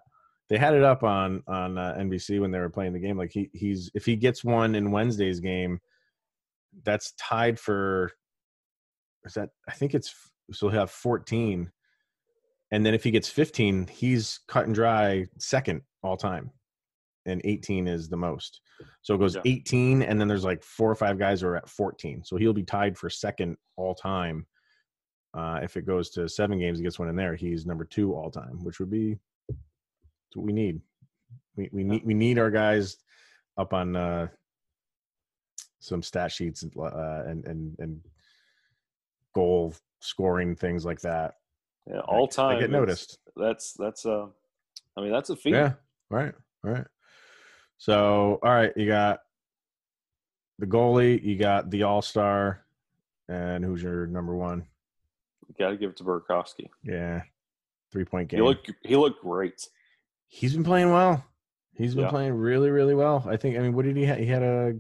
they 0.49 0.57
had 0.57 0.73
it 0.73 0.83
up 0.83 1.03
on 1.03 1.43
on 1.47 1.77
uh, 1.77 1.95
NBC 1.99 2.39
when 2.39 2.51
they 2.51 2.59
were 2.59 2.69
playing 2.69 2.93
the 2.93 2.99
game. 2.99 3.17
Like 3.17 3.31
he 3.31 3.49
he's 3.53 3.91
if 3.93 4.05
he 4.05 4.15
gets 4.15 4.43
one 4.43 4.75
in 4.75 4.91
Wednesday's 4.91 5.39
game, 5.39 5.79
that's 6.83 7.13
tied 7.13 7.59
for. 7.59 8.11
Is 9.25 9.33
that 9.33 9.49
I 9.67 9.73
think 9.73 9.93
it's 9.93 10.13
so 10.51 10.69
he'll 10.69 10.79
have 10.79 10.91
fourteen, 10.91 11.71
and 12.71 12.85
then 12.85 12.93
if 12.93 13.03
he 13.03 13.11
gets 13.11 13.29
fifteen, 13.29 13.87
he's 13.87 14.39
cut 14.47 14.65
and 14.65 14.75
dry 14.75 15.25
second 15.37 15.81
all 16.01 16.17
time, 16.17 16.51
and 17.27 17.41
eighteen 17.43 17.87
is 17.87 18.09
the 18.09 18.17
most. 18.17 18.61
So 19.01 19.15
it 19.15 19.19
goes 19.19 19.35
Yeah. 19.35 19.41
18, 19.45 20.01
and 20.03 20.19
then 20.19 20.27
there's 20.27 20.43
like 20.43 20.63
four 20.63 20.89
or 20.89 20.95
five 20.95 21.17
guys 21.17 21.41
who 21.41 21.47
are 21.47 21.55
at 21.55 21.69
14. 21.69 22.23
So 22.23 22.35
he'll 22.35 22.53
be 22.53 22.63
tied 22.63 22.97
for 22.97 23.09
second 23.09 23.57
all 23.75 23.95
time. 23.95 24.45
Uh, 25.33 25.59
if 25.63 25.77
it 25.77 25.85
goes 25.85 26.09
to 26.11 26.27
seven 26.29 26.59
games, 26.59 26.77
he 26.77 26.83
gets 26.83 26.99
one 26.99 27.09
in 27.09 27.15
there. 27.15 27.35
He's 27.35 27.65
number 27.65 27.85
two 27.85 28.13
all 28.13 28.29
time, 28.31 28.63
which 28.63 28.79
would 28.79 28.89
be 28.89 29.17
what 30.33 30.45
we 30.45 30.53
need. 30.53 30.79
We 31.55 31.69
we 31.71 31.83
need 31.83 32.05
we 32.05 32.13
need 32.13 32.39
our 32.39 32.51
guys 32.51 32.97
up 33.57 33.73
on 33.73 33.95
uh, 33.95 34.27
some 35.79 36.01
stat 36.03 36.31
sheets 36.31 36.63
and 36.63 36.71
uh, 36.77 37.23
and 37.25 37.45
and 37.47 37.75
and 37.79 38.01
goal 39.35 39.73
scoring 39.99 40.55
things 40.55 40.85
like 40.85 41.01
that. 41.01 41.35
Yeah, 41.87 41.99
all 42.01 42.27
time. 42.27 42.59
get 42.59 42.69
noticed. 42.69 43.17
That's 43.35 43.73
that's 43.73 44.05
uh, 44.05 44.27
I 44.95 45.01
mean 45.01 45.11
that's 45.11 45.29
a 45.29 45.35
feat. 45.35 45.53
Yeah. 45.53 45.73
Right. 46.09 46.33
Right. 46.63 46.85
So, 47.77 48.39
all 48.43 48.51
right, 48.51 48.73
you 48.75 48.87
got 48.87 49.19
the 50.59 50.65
goalie, 50.65 51.23
you 51.23 51.37
got 51.37 51.69
the 51.69 51.83
all 51.83 52.01
star, 52.01 52.63
and 53.29 53.63
who's 53.63 53.83
your 53.83 54.07
number 54.07 54.35
one? 54.35 54.65
Got 55.59 55.69
to 55.69 55.77
give 55.77 55.91
it 55.91 55.97
to 55.97 56.03
Burakovsky. 56.03 56.69
Yeah. 56.83 57.21
Three 57.91 58.05
point 58.05 58.29
game. 58.29 58.39
He 58.39 58.43
looked 58.43 58.71
he 58.83 58.95
looked 58.95 59.21
great. 59.21 59.65
He's 60.27 60.53
been 60.53 60.63
playing 60.63 60.91
well. 60.91 61.23
He's 61.75 61.95
been 61.95 62.05
Yeah. 62.05 62.09
playing 62.09 62.33
really, 62.33 62.69
really 62.69 62.95
well. 62.95 63.23
I 63.27 63.37
think. 63.37 63.55
I 63.55 63.59
mean, 63.59 63.73
what 63.73 63.85
did 63.85 63.95
he 63.95 64.03
have? 64.05 64.17
He 64.17 64.25
had 64.25 64.43
a 64.43 64.73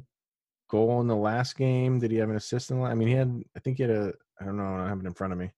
goal 0.69 0.99
in 0.99 1.07
the 1.07 1.15
last 1.15 1.55
game. 1.55 1.99
Did 1.99 2.11
he 2.11 2.17
have 2.17 2.29
an 2.29 2.35
assist 2.35 2.69
in 2.71 2.79
the? 2.79 2.83
I 2.85 2.95
mean, 2.95 3.07
he 3.07 3.13
had. 3.13 3.41
I 3.55 3.59
think 3.59 3.77
he 3.77 3.83
had 3.83 3.91
a. 3.91 4.13
I 4.41 4.45
don't 4.45 4.57
know. 4.57 4.65
I 4.65 4.77
don't 4.79 4.89
have 4.89 4.99
it 4.99 5.05
in 5.05 5.13
front 5.13 5.31
of 5.33 5.39
me. 5.39 5.51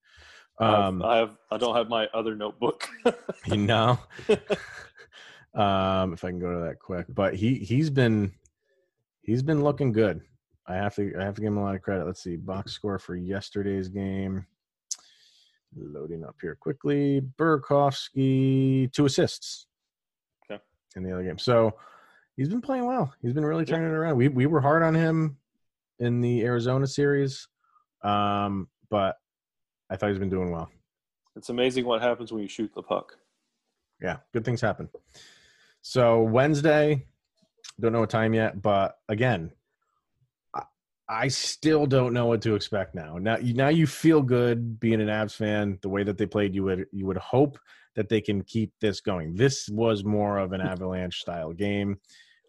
Um, 0.59 1.01
I 1.01 1.17
have 1.17 1.37
I 1.49 1.57
don't 1.57 1.75
have 1.75 1.89
my 1.89 2.07
other 2.13 2.35
notebook. 2.35 2.87
you 3.47 3.57
know. 3.57 3.97
um, 5.59 6.13
if 6.13 6.23
I 6.23 6.29
can 6.29 6.39
go 6.39 6.53
to 6.53 6.65
that 6.65 6.79
quick, 6.79 7.07
but 7.09 7.35
he 7.35 7.55
he's 7.55 7.89
been 7.89 8.31
he's 9.21 9.43
been 9.43 9.63
looking 9.63 9.91
good. 9.91 10.21
I 10.67 10.75
have 10.75 10.95
to 10.95 11.13
I 11.19 11.23
have 11.23 11.35
to 11.35 11.41
give 11.41 11.47
him 11.51 11.57
a 11.57 11.63
lot 11.63 11.75
of 11.75 11.81
credit. 11.81 12.05
Let's 12.05 12.23
see 12.23 12.35
box 12.35 12.71
score 12.71 12.99
for 12.99 13.15
yesterday's 13.15 13.89
game. 13.89 14.45
Loading 15.75 16.23
up 16.23 16.35
here 16.41 16.55
quickly. 16.55 17.21
Burakovsky 17.37 18.91
two 18.91 19.05
assists. 19.05 19.67
Okay. 20.49 20.61
In 20.95 21.03
the 21.03 21.11
other 21.13 21.23
game, 21.23 21.37
so 21.37 21.73
he's 22.37 22.49
been 22.49 22.61
playing 22.61 22.85
well. 22.85 23.13
He's 23.21 23.33
been 23.33 23.45
really 23.45 23.65
Yeah. 23.65 23.75
turning 23.75 23.89
it 23.91 23.93
around. 23.95 24.17
We 24.17 24.29
we 24.29 24.45
were 24.47 24.61
hard 24.61 24.81
on 24.81 24.95
him 24.95 25.37
in 25.99 26.21
the 26.21 26.43
Arizona 26.43 26.87
series, 26.87 27.47
um, 28.03 28.67
but 28.89 29.17
I 29.89 29.95
thought 29.97 30.09
he's 30.09 30.19
been 30.19 30.29
doing 30.29 30.49
well. 30.51 30.69
it's 31.35 31.49
amazing 31.49 31.85
what 31.85 32.01
happens 32.01 32.31
when 32.31 32.41
you 32.41 32.47
shoot 32.49 32.71
the 32.73 32.81
puck. 32.83 33.17
yeah, 34.01 34.17
good 34.33 34.43
things 34.45 34.61
happen. 34.61 34.89
So 35.81 36.21
Wednesday, 36.21 37.05
don't 37.79 37.93
know 37.93 38.01
what 38.01 38.09
time 38.09 38.33
yet, 38.33 38.61
but 38.61 38.95
again, 39.07 39.51
I, 40.53 40.63
I 41.07 41.27
still 41.29 41.85
don't 41.85 42.13
know 42.13 42.25
what 42.25 42.41
to 42.43 42.55
expect 42.55 42.95
now. 42.95 43.17
Now, 43.17 43.37
you, 43.37 43.53
now 43.53 43.69
you 43.69 43.87
feel 43.87 44.21
good 44.21 44.79
being 44.79 45.01
an 45.01 45.07
Avs 45.07 45.35
fan. 45.35 45.79
The 45.81 45.89
way 45.89 46.03
that 46.03 46.17
they 46.17 46.25
played, 46.25 46.53
you 46.53 46.63
would 46.63 46.85
you 46.91 47.05
would 47.05 47.17
hope 47.17 47.57
that 47.95 48.09
they 48.09 48.21
can 48.21 48.43
keep 48.43 48.71
this 48.81 49.01
going. 49.01 49.35
This 49.35 49.67
was 49.69 50.03
more 50.03 50.37
of 50.37 50.53
an 50.53 50.61
Avalanche 50.61 51.19
style 51.21 51.53
game. 51.53 51.99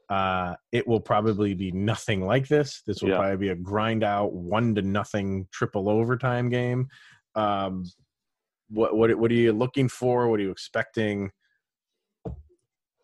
Uh, 0.08 0.56
it 0.72 0.86
will 0.86 1.00
probably 1.00 1.54
be 1.54 1.70
nothing 1.70 2.26
like 2.26 2.48
this. 2.48 2.82
This 2.86 3.00
will 3.00 3.10
Yeah. 3.10 3.18
probably 3.18 3.36
be 3.36 3.48
a 3.50 3.54
grind 3.54 4.02
out 4.02 4.32
one 4.32 4.74
to 4.74 4.82
nothing 4.82 5.46
triple 5.52 5.88
overtime 5.88 6.48
game. 6.48 6.88
Um, 7.36 7.84
what 8.68 8.96
what 8.96 9.16
what 9.16 9.30
are 9.30 9.34
you 9.34 9.52
looking 9.52 9.88
for? 9.88 10.28
What 10.28 10.40
are 10.40 10.42
you 10.42 10.50
expecting? 10.50 11.30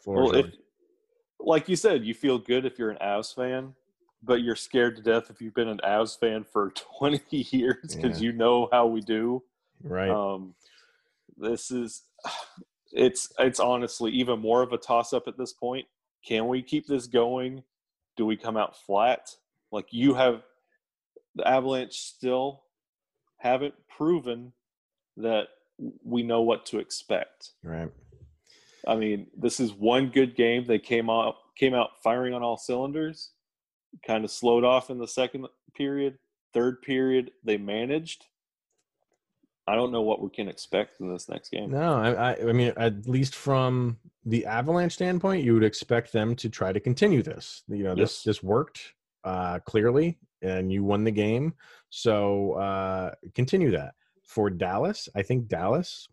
Well, 0.06 0.34
if 0.34 0.54
like 1.40 1.68
you 1.68 1.76
said, 1.76 2.04
you 2.04 2.14
feel 2.14 2.38
good 2.38 2.64
if 2.64 2.78
you're 2.78 2.90
an 2.90 2.98
Avs 3.02 3.34
fan, 3.34 3.74
but 4.22 4.42
you're 4.42 4.56
scared 4.56 4.96
to 4.96 5.02
death 5.02 5.30
if 5.30 5.40
you've 5.40 5.54
been 5.54 5.68
an 5.68 5.80
Avs 5.84 6.18
fan 6.18 6.44
for 6.44 6.70
20 6.98 7.46
years 7.50 7.94
because 7.94 8.20
Yeah. 8.20 8.26
you 8.26 8.32
know 8.32 8.68
how 8.72 8.86
we 8.86 9.00
do. 9.00 9.42
right. 9.82 10.08
Um, 10.10 10.54
this 11.36 11.70
is 11.70 12.04
it's 12.92 13.32
it's 13.38 13.60
honestly 13.60 14.10
even 14.12 14.38
more 14.40 14.62
of 14.62 14.72
a 14.72 14.78
toss 14.78 15.12
up 15.12 15.28
at 15.28 15.36
this 15.36 15.52
point. 15.52 15.86
Can 16.26 16.48
we 16.48 16.62
keep 16.62 16.86
this 16.86 17.06
going? 17.06 17.62
Do 18.16 18.24
we 18.24 18.36
come 18.36 18.56
out 18.56 18.76
flat? 18.76 19.30
Like 19.70 19.88
you 19.90 20.14
have 20.14 20.42
the 21.34 21.46
Avalanche 21.46 21.94
still 21.94 22.62
haven't 23.38 23.74
proven 23.88 24.52
that 25.18 25.48
we 26.02 26.22
know 26.22 26.40
what 26.40 26.64
to 26.66 26.78
expect. 26.78 27.50
Right. 27.62 27.90
I 28.86 28.96
mean, 28.96 29.26
this 29.36 29.60
is 29.60 29.72
one 29.72 30.08
good 30.10 30.36
game. 30.36 30.64
They 30.66 30.78
came 30.78 31.10
out 31.10 31.36
came 31.56 31.74
out 31.74 31.90
firing 32.02 32.34
on 32.34 32.42
all 32.42 32.56
cylinders. 32.56 33.30
Kind 34.06 34.24
of 34.24 34.30
slowed 34.30 34.64
off 34.64 34.90
in 34.90 34.98
the 34.98 35.08
second 35.08 35.46
period. 35.74 36.18
Third 36.52 36.82
period, 36.82 37.30
they 37.44 37.56
managed. 37.56 38.26
I 39.68 39.74
don't 39.74 39.90
know 39.90 40.02
what 40.02 40.22
we 40.22 40.30
can 40.30 40.48
expect 40.48 41.00
in 41.00 41.12
this 41.12 41.28
next 41.28 41.50
game. 41.50 41.72
No, 41.72 41.94
I, 41.96 42.32
I, 42.32 42.48
I 42.48 42.52
mean, 42.52 42.72
at 42.76 43.08
least 43.08 43.34
from 43.34 43.98
the 44.24 44.46
Avalanche 44.46 44.92
standpoint, 44.92 45.42
you 45.44 45.54
would 45.54 45.64
expect 45.64 46.12
them 46.12 46.36
to 46.36 46.48
try 46.48 46.72
to 46.72 46.78
continue 46.78 47.22
this. 47.22 47.62
You 47.68 47.82
know, 47.82 47.94
this 47.94 48.18
Yes. 48.18 48.22
this 48.22 48.42
worked 48.44 48.94
uh, 49.24 49.58
clearly, 49.60 50.18
and 50.40 50.72
you 50.72 50.84
won 50.84 51.02
the 51.02 51.10
game. 51.10 51.54
So 51.90 52.52
uh, 52.52 53.12
continue 53.34 53.72
that. 53.72 53.94
For 54.22 54.50
Dallas, 54.50 55.08
I 55.16 55.22
think 55.22 55.48
Dallas 55.48 56.08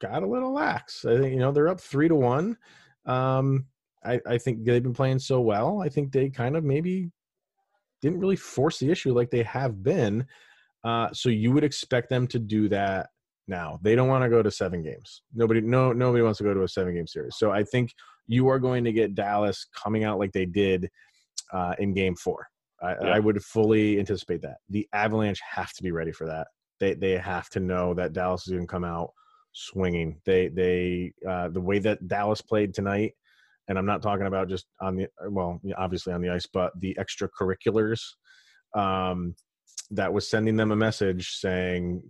got 0.00 0.22
a 0.22 0.26
little 0.26 0.52
lax. 0.52 1.04
I 1.04 1.16
think 1.18 1.32
you 1.32 1.38
know 1.38 1.52
they're 1.52 1.68
up 1.68 1.80
three 1.80 2.08
to 2.08 2.14
one. 2.14 2.56
Um, 3.06 3.66
I, 4.04 4.20
I 4.26 4.38
think 4.38 4.64
they've 4.64 4.82
been 4.82 4.94
playing 4.94 5.18
so 5.18 5.40
well. 5.40 5.80
I 5.82 5.88
think 5.88 6.12
they 6.12 6.30
kind 6.30 6.56
of 6.56 6.64
maybe 6.64 7.10
didn't 8.00 8.20
really 8.20 8.36
force 8.36 8.78
the 8.78 8.90
issue 8.90 9.12
like 9.12 9.30
they 9.30 9.42
have 9.42 9.82
been. 9.82 10.26
Uh, 10.84 11.08
so 11.12 11.28
you 11.28 11.52
would 11.52 11.64
expect 11.64 12.08
them 12.08 12.26
to 12.28 12.38
do 12.38 12.68
that 12.68 13.08
now. 13.48 13.78
They 13.82 13.96
don't 13.96 14.08
want 14.08 14.22
to 14.22 14.30
go 14.30 14.42
to 14.42 14.50
seven 14.50 14.82
games. 14.82 15.22
Nobody, 15.34 15.60
no, 15.60 15.92
nobody 15.92 16.22
wants 16.22 16.38
to 16.38 16.44
go 16.44 16.54
to 16.54 16.62
a 16.62 16.68
seven 16.68 16.94
game 16.94 17.06
series. 17.06 17.36
So 17.36 17.50
I 17.50 17.64
think 17.64 17.92
you 18.28 18.48
are 18.48 18.58
going 18.58 18.84
to 18.84 18.92
get 18.92 19.14
Dallas 19.14 19.66
coming 19.74 20.04
out 20.04 20.18
like 20.18 20.32
they 20.32 20.46
did 20.46 20.88
uh, 21.52 21.74
in 21.78 21.94
Game 21.94 22.14
Four. 22.14 22.46
I, 22.80 22.94
Yeah. 23.02 23.08
I 23.14 23.18
would 23.18 23.42
fully 23.42 23.98
anticipate 23.98 24.42
that. 24.42 24.58
The 24.68 24.86
Avalanche 24.92 25.40
have 25.40 25.72
to 25.72 25.82
be 25.82 25.90
ready 25.90 26.12
for 26.12 26.26
that. 26.26 26.46
They 26.78 26.94
they 26.94 27.16
have 27.16 27.48
to 27.50 27.60
know 27.60 27.94
that 27.94 28.12
Dallas 28.12 28.46
is 28.46 28.52
going 28.52 28.66
to 28.66 28.70
come 28.70 28.84
out 28.84 29.10
swinging. 29.58 30.20
They 30.24 30.48
they 30.48 31.12
uh, 31.28 31.48
the 31.48 31.60
way 31.60 31.78
that 31.80 32.06
Dallas 32.06 32.40
played 32.40 32.72
tonight, 32.72 33.14
and 33.68 33.78
I'm 33.78 33.86
not 33.86 34.02
talking 34.02 34.26
about 34.26 34.48
just 34.48 34.66
on 34.80 34.96
the 34.96 35.08
well, 35.28 35.60
obviously 35.76 36.12
on 36.12 36.22
the 36.22 36.30
ice, 36.30 36.46
but 36.46 36.72
the 36.80 36.96
extracurriculars. 36.98 38.00
Um, 38.74 39.34
that 39.90 40.12
was 40.12 40.28
sending 40.28 40.56
them 40.56 40.70
a 40.70 40.76
message 40.76 41.30
saying, 41.36 42.02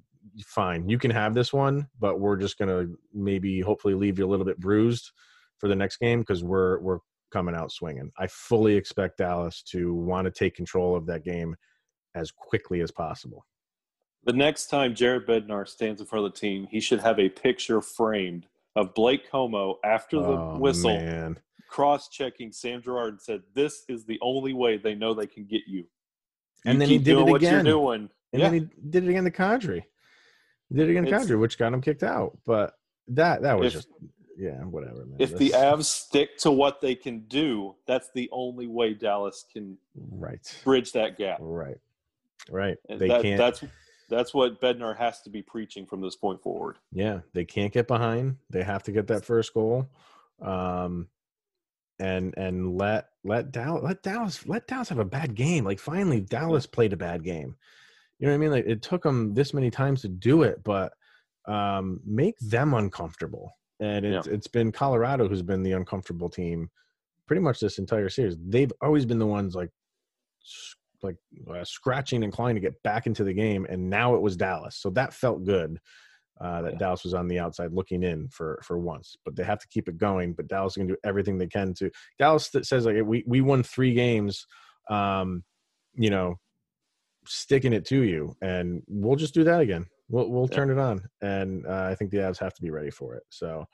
"Fine, 0.45 0.89
you 0.89 0.99
can 0.99 1.11
have 1.11 1.35
this 1.35 1.53
one, 1.53 1.89
but 1.99 2.21
we're 2.21 2.37
just 2.37 2.59
gonna 2.59 2.87
maybe 3.15 3.61
hopefully 3.61 3.95
leave 3.95 4.19
you 4.19 4.27
a 4.27 4.29
little 4.29 4.47
bit 4.47 4.59
bruised 4.59 5.11
for 5.59 5.69
the 5.69 5.77
next 5.77 5.99
game 5.99 6.21
because 6.21 6.45
we're 6.45 6.79
we're 6.81 6.99
coming 7.33 7.55
out 7.55 7.73
swinging." 7.73 8.11
I 8.19 8.27
fully 8.27 8.75
expect 8.75 9.19
Dallas 9.19 9.63
to 9.71 9.95
want 9.95 10.27
to 10.27 10.31
take 10.31 10.55
control 10.55 10.97
of 10.97 11.07
that 11.07 11.25
game 11.25 11.57
as 12.15 12.31
quickly 12.31 12.81
as 12.81 12.91
possible. 12.91 13.47
The 14.25 14.33
next 14.33 14.67
time 14.67 14.95
Jared 14.95 15.27
Bednar 15.27 15.67
stands 15.67 16.01
in 16.01 16.07
front 16.07 16.27
of 16.27 16.33
the 16.33 16.39
team, 16.39 16.67
he 16.71 16.81
should 16.81 17.01
have 17.01 17.19
a 17.19 17.29
picture 17.29 17.81
framed 17.81 18.47
of 18.77 18.95
Blake 18.95 19.31
Comeau 19.31 19.77
after 19.85 20.19
the 20.19 20.27
Oh, 20.37 20.59
whistle 20.59 20.91
man. 20.97 21.39
cross 21.69 22.09
checking 22.09 22.53
Sam 22.53 22.83
Girard 22.83 23.15
and 23.15 23.21
said, 23.23 23.43
This 23.55 23.85
is 23.89 24.05
the 24.05 24.19
only 24.21 24.53
way 24.53 24.77
they 24.77 24.95
know 24.95 25.15
they 25.15 25.27
can 25.27 25.45
get 25.45 25.63
you. 25.67 25.85
And 26.65 26.75
You 26.75 26.79
then 26.81 26.89
he 26.89 26.99
did 26.99 27.17
it 27.19 27.35
again. 27.35 27.67
And 27.67 28.09
yeah. 28.33 28.51
then 28.51 28.53
he 28.55 28.61
did 28.91 29.05
it 29.05 29.11
again 29.11 29.25
the 29.25 29.31
Kadri. 29.31 29.83
He 30.69 30.75
did 30.75 30.89
it 30.89 30.91
again 30.91 31.07
It's- 31.07 31.27
Kadri, 31.27 31.39
which 31.41 31.57
got 31.57 31.73
him 31.73 31.81
kicked 31.81 32.03
out. 32.03 32.37
But 32.45 32.75
that 33.09 33.41
that 33.43 33.59
was 33.59 33.69
If- 33.69 33.73
just 33.85 33.89
yeah, 34.37 34.63
whatever. 34.65 35.07
Man. 35.07 35.17
if 35.19 35.37
the 35.39 35.51
Avs 35.51 35.85
stick 35.87 36.37
to 36.39 36.51
what 36.51 36.81
they 36.81 36.95
can 36.95 37.21
do, 37.29 37.75
that's 37.87 38.11
the 38.15 38.29
only 38.33 38.67
way 38.67 38.93
Dallas 38.95 39.45
can 39.53 39.79
right, 39.97 40.41
bridge 40.63 40.93
that 40.93 41.17
gap. 41.19 41.39
right, 41.41 41.79
right, 42.51 42.77
And 42.89 43.01
they 43.01 43.09
that, 43.09 43.23
can't. 43.23 43.39
That's 43.39 43.65
that's 44.09 44.33
what 44.33 44.61
Bednar 44.61 44.97
has 44.97 45.21
to 45.23 45.31
be 45.31 45.43
preaching 45.43 45.87
from 45.87 46.01
this 46.01 46.17
point 46.17 46.43
forward. 46.43 46.77
Yeah, 46.93 47.21
they 47.35 47.45
can't 47.45 47.73
get 47.73 47.87
behind. 47.87 48.37
They 48.51 48.63
have 48.63 48.83
to 48.85 48.93
get 48.93 49.07
that 49.09 49.25
first 49.25 49.53
goal, 49.55 49.89
um, 50.41 51.09
and 51.99 52.35
and 52.37 52.77
let 52.77 53.09
let 53.25 53.53
Dallas 53.53 53.83
let 53.83 54.03
Dallas 54.03 54.47
let 54.47 54.67
Dallas 54.67 54.89
have 54.89 54.99
a 54.99 55.05
bad 55.05 55.35
game. 55.35 55.65
Like 55.65 55.79
finally, 55.79 56.21
Dallas 56.21 56.67
played 56.67 56.93
a 56.93 56.97
bad 56.97 57.23
game. 57.23 57.57
You 58.19 58.27
know 58.27 58.33
what 58.33 58.37
I 58.37 58.39
mean? 58.39 58.51
Like 58.51 58.67
it 58.67 58.83
took 58.83 59.03
them 59.03 59.35
this 59.35 59.55
many 59.55 59.71
times 59.71 60.03
to 60.03 60.09
do 60.09 60.43
it, 60.43 60.65
but 60.65 60.93
um, 61.47 62.01
make 62.05 62.39
them 62.39 62.75
uncomfortable. 62.75 63.53
And 63.81 64.05
it's 64.05 64.27
it's 64.27 64.49
been 64.49 64.73
Colorado 64.73 65.29
who's 65.29 65.43
been 65.43 65.63
the 65.63 65.73
uncomfortable 65.73 66.29
team 66.29 66.71
pretty 67.29 67.43
much 67.43 67.61
this 67.61 67.79
entire 67.79 68.09
series. 68.09 68.37
They've 68.45 68.73
always 68.81 69.07
been 69.07 69.21
the 69.21 69.27
ones 69.27 69.55
like 69.55 69.71
like 71.03 71.17
uh, 71.51 71.65
scratching 71.65 72.25
and 72.25 72.33
clawing 72.33 72.55
to 72.55 72.61
get 72.61 72.83
back 72.83 73.07
into 73.07 73.25
the 73.25 73.33
game, 73.33 73.67
and 73.69 73.89
now 73.89 74.15
it 74.15 74.23
was 74.23 74.37
Dallas. 74.37 74.77
So 74.77 74.91
that 74.91 75.13
felt 75.15 75.45
good 75.45 75.79
uh, 76.41 76.63
that 76.63 76.73
Yeah. 76.73 76.79
Dallas 76.79 77.05
was 77.05 77.15
on 77.15 77.29
the 77.29 77.39
outside 77.39 77.73
looking 77.73 78.03
in 78.03 78.29
for 78.29 78.61
for 78.63 78.79
once. 78.79 79.17
But 79.25 79.37
they 79.37 79.45
have 79.45 79.59
to 79.59 79.69
keep 79.69 79.89
it 79.89 79.99
going. 79.99 80.35
But 80.35 80.49
Dallas 80.49 80.75
can 80.75 80.87
do 80.87 80.97
everything 81.05 81.39
they 81.39 81.47
can 81.47 81.75
to. 81.75 81.91
Dallas 82.19 82.51
that 82.51 82.67
says 82.67 82.87
like 82.87 82.97
we 83.05 83.25
we 83.27 83.41
won 83.41 83.63
three 83.63 83.95
games, 83.95 84.47
um, 84.89 85.45
you 85.95 86.11
know, 86.11 86.37
sticking 87.27 87.73
it 87.73 87.85
to 87.87 88.03
you, 88.03 88.35
and 88.43 88.83
we'll 88.89 89.17
just 89.17 89.35
do 89.35 89.45
that 89.45 89.61
again. 89.61 89.87
We'll 90.09 90.31
we'll 90.31 90.49
Yeah. 90.51 90.57
turn 90.57 90.71
it 90.71 90.79
on, 90.79 91.03
and 91.21 91.67
uh, 91.67 91.89
I 91.91 91.95
think 91.95 92.11
the 92.11 92.19
Avs 92.19 92.39
have 92.39 92.55
to 92.55 92.63
be 92.63 92.71
ready 92.71 92.91
for 92.91 93.15
it. 93.15 93.25
So. 93.31 93.67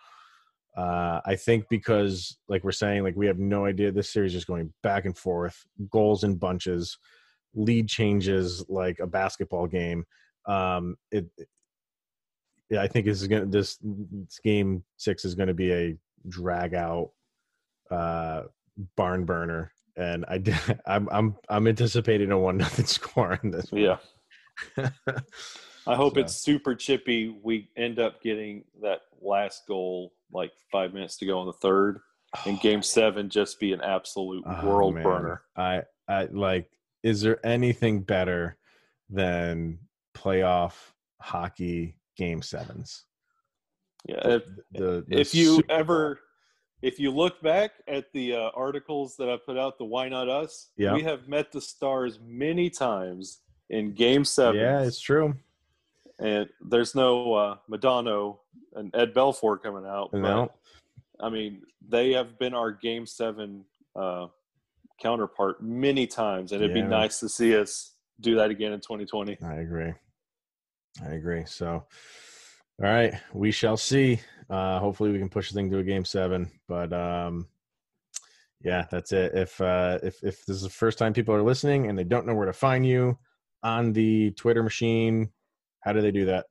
Uh, 0.77 1.21
I 1.25 1.37
think 1.37 1.67
because, 1.71 2.37
like 2.49 2.65
we're 2.65 2.73
saying, 2.73 3.05
like 3.05 3.15
we 3.17 3.27
have 3.27 3.39
no 3.39 3.65
idea. 3.65 3.93
This 3.93 4.11
series 4.11 4.35
is 4.35 4.45
going 4.45 4.73
back 4.83 5.05
and 5.05 5.17
forth, 5.17 5.65
goals 5.91 6.25
in 6.25 6.35
bunches, 6.37 6.99
lead 7.55 7.89
changes 7.89 8.65
like 8.69 8.99
a 8.99 9.07
basketball 9.07 9.67
game. 9.69 10.05
Um, 10.47 10.97
it, 11.13 11.27
yeah, 12.71 12.83
I 12.83 12.89
think 12.89 13.07
this 13.07 13.23
is 13.23 13.29
gonna 13.29 13.47
this, 13.47 13.79
this 13.83 14.41
game 14.43 14.83
six 14.97 15.25
is 15.25 15.35
going 15.35 15.49
to 15.49 15.55
be 15.55 15.73
a 15.73 15.97
drag 16.29 16.75
out, 16.75 17.11
uh, 17.91 18.43
barn 18.97 19.25
burner, 19.25 19.71
and 19.97 20.25
I 20.27 20.39
did, 20.39 20.57
I'm 20.87 21.09
I'm 21.13 21.37
I'm 21.49 21.69
anticipating 21.69 22.33
a 22.33 22.39
one 22.39 22.57
nothing 22.57 22.87
score 22.87 23.39
in 23.43 23.53
this. 23.53 23.71
one. 23.71 23.83
Yeah. 23.83 23.99
I 25.87 25.95
hope 25.97 26.15
So. 26.15 26.21
it's 26.21 26.35
super 26.35 26.75
chippy. 26.75 27.29
We 27.43 27.69
end 27.77 27.99
up 27.99 28.23
getting 28.23 28.65
that 28.83 29.03
last 29.21 29.67
goal 29.67 30.13
like 30.33 30.53
five 30.73 30.93
minutes 30.95 31.17
to 31.19 31.27
go 31.27 31.41
in 31.41 31.47
the 31.47 31.53
third, 31.53 32.01
and 32.47 32.59
game 32.61 32.83
seven 32.83 33.29
just 33.29 33.61
be 33.61 33.73
an 33.73 33.81
absolute 33.81 34.43
Oh, 34.47 34.67
world 34.67 34.95
man. 34.95 35.03
burner. 35.05 35.43
I 35.57 35.83
I 36.09 36.25
like. 36.27 36.71
Is 37.03 37.21
there 37.21 37.45
anything 37.47 38.01
better 38.03 38.57
than 39.11 39.79
playoff 40.17 40.75
hockey 41.21 41.97
game 42.17 42.41
sevens? 42.43 43.05
Yeah. 44.09 44.27
If, 44.29 44.43
The, 44.73 45.05
the 45.09 45.21
if 45.21 45.35
you 45.35 45.63
ever, 45.69 46.21
if 46.83 46.99
you 46.99 47.11
look 47.11 47.41
back 47.43 47.73
at 47.89 48.11
the 48.13 48.35
uh, 48.37 48.51
articles 48.55 49.17
that 49.17 49.29
I 49.31 49.37
put 49.37 49.57
out, 49.59 49.79
the 49.79 49.85
Why 49.85 50.09
Not 50.09 50.29
Us, 50.29 50.71
Yeah. 50.77 50.95
we 50.95 51.03
have 51.03 51.29
met 51.29 51.53
the 51.53 51.61
stars 51.61 52.19
many 52.27 52.69
times 52.71 53.41
in 53.71 53.93
game 53.95 54.25
seven. 54.25 54.61
yeah, 54.61 54.81
it's 54.83 55.01
true. 55.01 55.35
And 56.19 56.49
there's 56.61 56.95
no 56.95 57.35
uh, 57.35 57.57
Modano 57.71 58.39
and 58.75 58.95
Ed 58.95 59.15
Belfour 59.15 59.61
coming 59.63 59.85
out. 59.87 60.11
but, 60.13 60.21
No. 60.21 60.53
I 61.21 61.29
mean, 61.31 61.63
they 61.89 62.13
have 62.13 62.39
been 62.39 62.55
our 62.55 62.71
Game 62.73 63.07
Seven 63.07 63.65
uh, 63.97 64.27
counterpart 65.01 65.63
many 65.63 66.07
times, 66.07 66.53
and 66.53 66.63
it'd 66.63 66.77
Yeah. 66.77 66.83
be 66.83 66.89
nice 66.89 67.21
to 67.21 67.29
see 67.29 67.57
us 67.57 67.93
do 68.21 68.35
that 68.37 68.51
again 68.51 68.73
in 68.73 68.81
2020. 68.81 69.39
I 69.43 69.55
agree. 69.57 69.93
I 71.05 71.11
agree. 71.13 71.45
So, 71.47 71.67
all 71.73 71.85
right, 72.79 73.15
we 73.33 73.51
shall 73.51 73.77
see. 73.77 74.21
Uh, 74.51 74.79
hopefully, 74.79 75.11
we 75.13 75.19
can 75.19 75.29
push 75.29 75.51
the 75.51 75.55
thing 75.55 75.71
to 75.71 75.79
a 75.79 75.83
game 75.85 76.05
seven. 76.05 76.51
But 76.69 76.93
um, 76.93 77.49
yeah, 78.61 78.87
that's 78.91 79.13
it. 79.13 79.35
If 79.35 79.61
uh, 79.61 79.99
if 80.03 80.23
if 80.23 80.45
this 80.47 80.57
is 80.57 80.63
the 80.63 80.69
first 80.71 80.99
time 80.99 81.13
people 81.13 81.35
are 81.35 81.43
listening 81.43 81.89
and 81.89 81.99
they 81.99 82.05
don't 82.05 82.27
know 82.27 82.35
where 82.35 82.47
to 82.47 82.53
find 82.53 82.87
you 82.87 83.19
on 83.63 83.93
the 83.93 84.31
Twitter 84.33 84.63
machine, 84.63 85.31
how 85.85 85.93
do 85.93 86.01
they 86.01 86.11
do 86.11 86.27
that? 86.27 86.47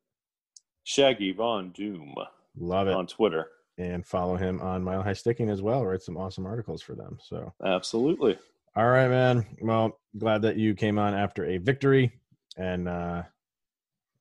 Shaggy 0.83 1.31
Von 1.31 1.71
Doom 1.71 2.13
Love 2.57 2.87
it, 2.87 2.93
on 2.93 3.07
Twitter. 3.07 3.47
and 3.77 4.05
follow 4.05 4.35
him 4.35 4.61
on 4.61 4.83
Mile 4.83 5.01
High 5.01 5.13
Sticking 5.13 5.49
as 5.49 5.61
well. 5.61 5.85
Write 5.85 6.01
some 6.01 6.17
awesome 6.17 6.45
articles 6.45 6.81
for 6.81 6.93
them. 6.95 7.17
So. 7.21 7.51
Absolutely. 7.65 8.37
All 8.75 8.87
right, 8.89 9.07
man. 9.09 9.45
Well, 9.61 9.99
glad 10.17 10.41
that 10.43 10.57
you 10.57 10.75
came 10.75 10.97
on 10.99 11.13
after 11.13 11.45
a 11.45 11.57
victory, 11.57 12.11
and 12.57 12.87
uh, 12.87 13.23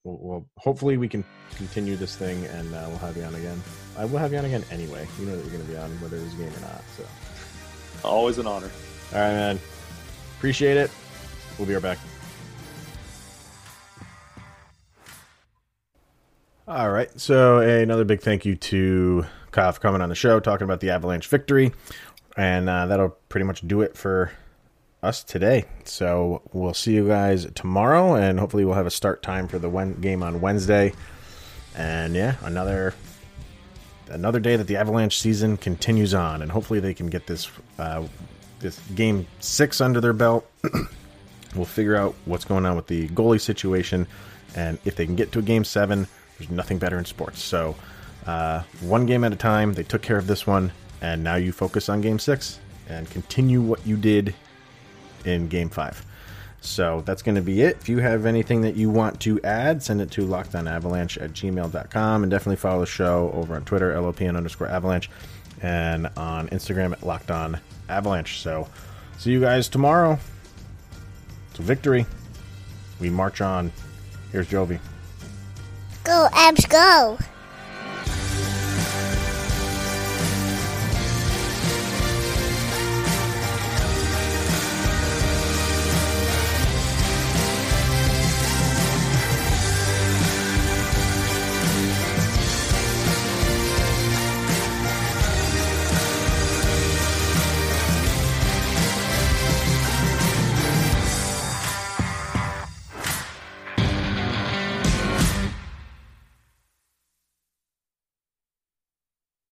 we'll, 0.04 0.18
we'll 0.20 0.46
hopefully 0.58 0.96
we 0.98 1.08
can 1.08 1.24
continue 1.56 1.96
this 1.96 2.16
thing, 2.16 2.44
and 2.46 2.74
uh, 2.74 2.84
we'll 2.88 2.98
have 2.98 3.16
you 3.16 3.22
on 3.24 3.34
again. 3.34 3.60
I 3.98 4.04
will 4.04 4.18
have 4.18 4.30
you 4.32 4.38
on 4.38 4.44
again 4.44 4.64
anyway. 4.70 5.06
You 5.18 5.26
know 5.26 5.36
that 5.36 5.42
you're 5.42 5.52
going 5.52 5.64
to 5.66 5.70
be 5.70 5.76
on 5.78 5.90
whether 6.00 6.18
there's 6.18 6.32
a 6.34 6.36
game 6.36 6.52
or 6.56 6.60
not. 6.60 6.82
So, 6.96 7.04
Always 8.04 8.38
an 8.38 8.46
honor. 8.46 8.70
all 9.14 9.20
right, 9.20 9.30
man. 9.32 9.60
Appreciate 10.38 10.76
it. 10.76 10.90
We'll 11.58 11.68
be 11.68 11.74
right 11.74 11.82
back. 11.82 11.98
All 16.68 16.90
right. 16.90 17.10
So 17.20 17.58
another 17.58 18.04
big 18.04 18.20
thank 18.20 18.44
you 18.44 18.54
to 18.54 19.26
Kyle, 19.50 19.72
for 19.72 19.80
coming 19.80 20.00
on 20.00 20.08
the 20.08 20.14
show, 20.14 20.38
talking 20.38 20.64
about 20.64 20.78
the 20.78 20.90
Avalanche 20.90 21.26
victory. 21.26 21.72
And 22.36 22.68
uh, 22.68 22.86
that'll 22.86 23.16
pretty 23.28 23.44
much 23.44 23.66
do 23.66 23.80
it 23.82 23.96
for 23.96 24.30
us 25.02 25.24
today. 25.24 25.64
So 25.84 26.40
we'll 26.52 26.72
see 26.72 26.94
you 26.94 27.08
guys 27.08 27.46
tomorrow, 27.54 28.14
and 28.14 28.38
hopefully 28.38 28.64
we'll 28.64 28.76
have 28.76 28.86
a 28.86 28.92
start 28.92 29.22
time 29.22 29.48
for 29.48 29.58
the 29.58 29.68
game 30.00 30.22
on 30.22 30.40
Wednesday. 30.40 30.92
And 31.74 32.14
yeah, 32.14 32.36
another 32.42 32.94
another 34.08 34.38
day 34.38 34.56
that 34.56 34.68
the 34.68 34.76
Avalanche 34.76 35.20
season 35.20 35.56
continues 35.56 36.14
on, 36.14 36.42
and 36.42 36.52
hopefully 36.52 36.78
they 36.78 36.94
can 36.94 37.08
get 37.08 37.26
this 37.26 37.50
uh, 37.78 38.04
this 38.60 38.78
game 38.94 39.26
six 39.40 39.80
under 39.80 40.00
their 40.00 40.12
belt. 40.12 40.48
we'll 41.56 41.64
figure 41.64 41.96
out 41.96 42.14
what's 42.24 42.44
going 42.44 42.64
on 42.64 42.76
with 42.76 42.86
the 42.86 43.08
goalie 43.08 43.40
situation, 43.40 44.06
and 44.54 44.78
if 44.84 44.94
they 44.94 45.06
can 45.06 45.16
get 45.16 45.32
to 45.32 45.40
a 45.40 45.42
game 45.42 45.64
seven, 45.64 46.06
there's 46.38 46.50
nothing 46.50 46.78
better 46.78 46.98
in 46.98 47.04
sports. 47.04 47.42
So 47.42 47.76
uh, 48.26 48.62
one 48.80 49.06
game 49.06 49.24
at 49.24 49.32
a 49.32 49.36
time. 49.36 49.74
They 49.74 49.82
took 49.82 50.02
care 50.02 50.18
of 50.18 50.26
this 50.26 50.46
one, 50.46 50.72
and 51.00 51.22
now 51.24 51.36
you 51.36 51.52
focus 51.52 51.88
on 51.88 52.00
game 52.00 52.18
six 52.18 52.58
and 52.88 53.08
continue 53.10 53.60
what 53.60 53.86
you 53.86 53.96
did 53.96 54.34
in 55.24 55.48
game 55.48 55.68
five. 55.68 56.04
So 56.60 57.02
that's 57.04 57.22
going 57.22 57.34
to 57.34 57.42
be 57.42 57.62
it. 57.62 57.76
If 57.80 57.88
you 57.88 57.98
have 57.98 58.24
anything 58.24 58.60
that 58.62 58.76
you 58.76 58.88
want 58.88 59.18
to 59.20 59.40
add, 59.42 59.82
send 59.82 60.00
it 60.00 60.12
to 60.12 60.26
lockedonavalanche 60.26 61.20
at 61.20 61.32
gmail.com 61.32 62.22
and 62.22 62.30
definitely 62.30 62.56
follow 62.56 62.80
the 62.80 62.86
show 62.86 63.32
over 63.34 63.56
on 63.56 63.64
Twitter, 63.64 63.92
LOPN 63.92 64.36
underscore 64.36 64.68
avalanche, 64.68 65.10
and 65.60 66.08
on 66.16 66.48
Instagram 66.50 66.92
at 66.92 67.02
locked 67.02 67.32
on 67.32 67.58
avalanche. 67.88 68.40
So 68.40 68.68
see 69.18 69.32
you 69.32 69.40
guys 69.40 69.68
tomorrow. 69.68 70.18
A 71.58 71.62
victory. 71.62 72.06
We 73.00 73.10
march 73.10 73.40
on. 73.40 73.72
Here's 74.30 74.48
Jovi. 74.48 74.78
Go, 76.04 76.28
Avs, 76.32 76.68
go. 76.68 77.16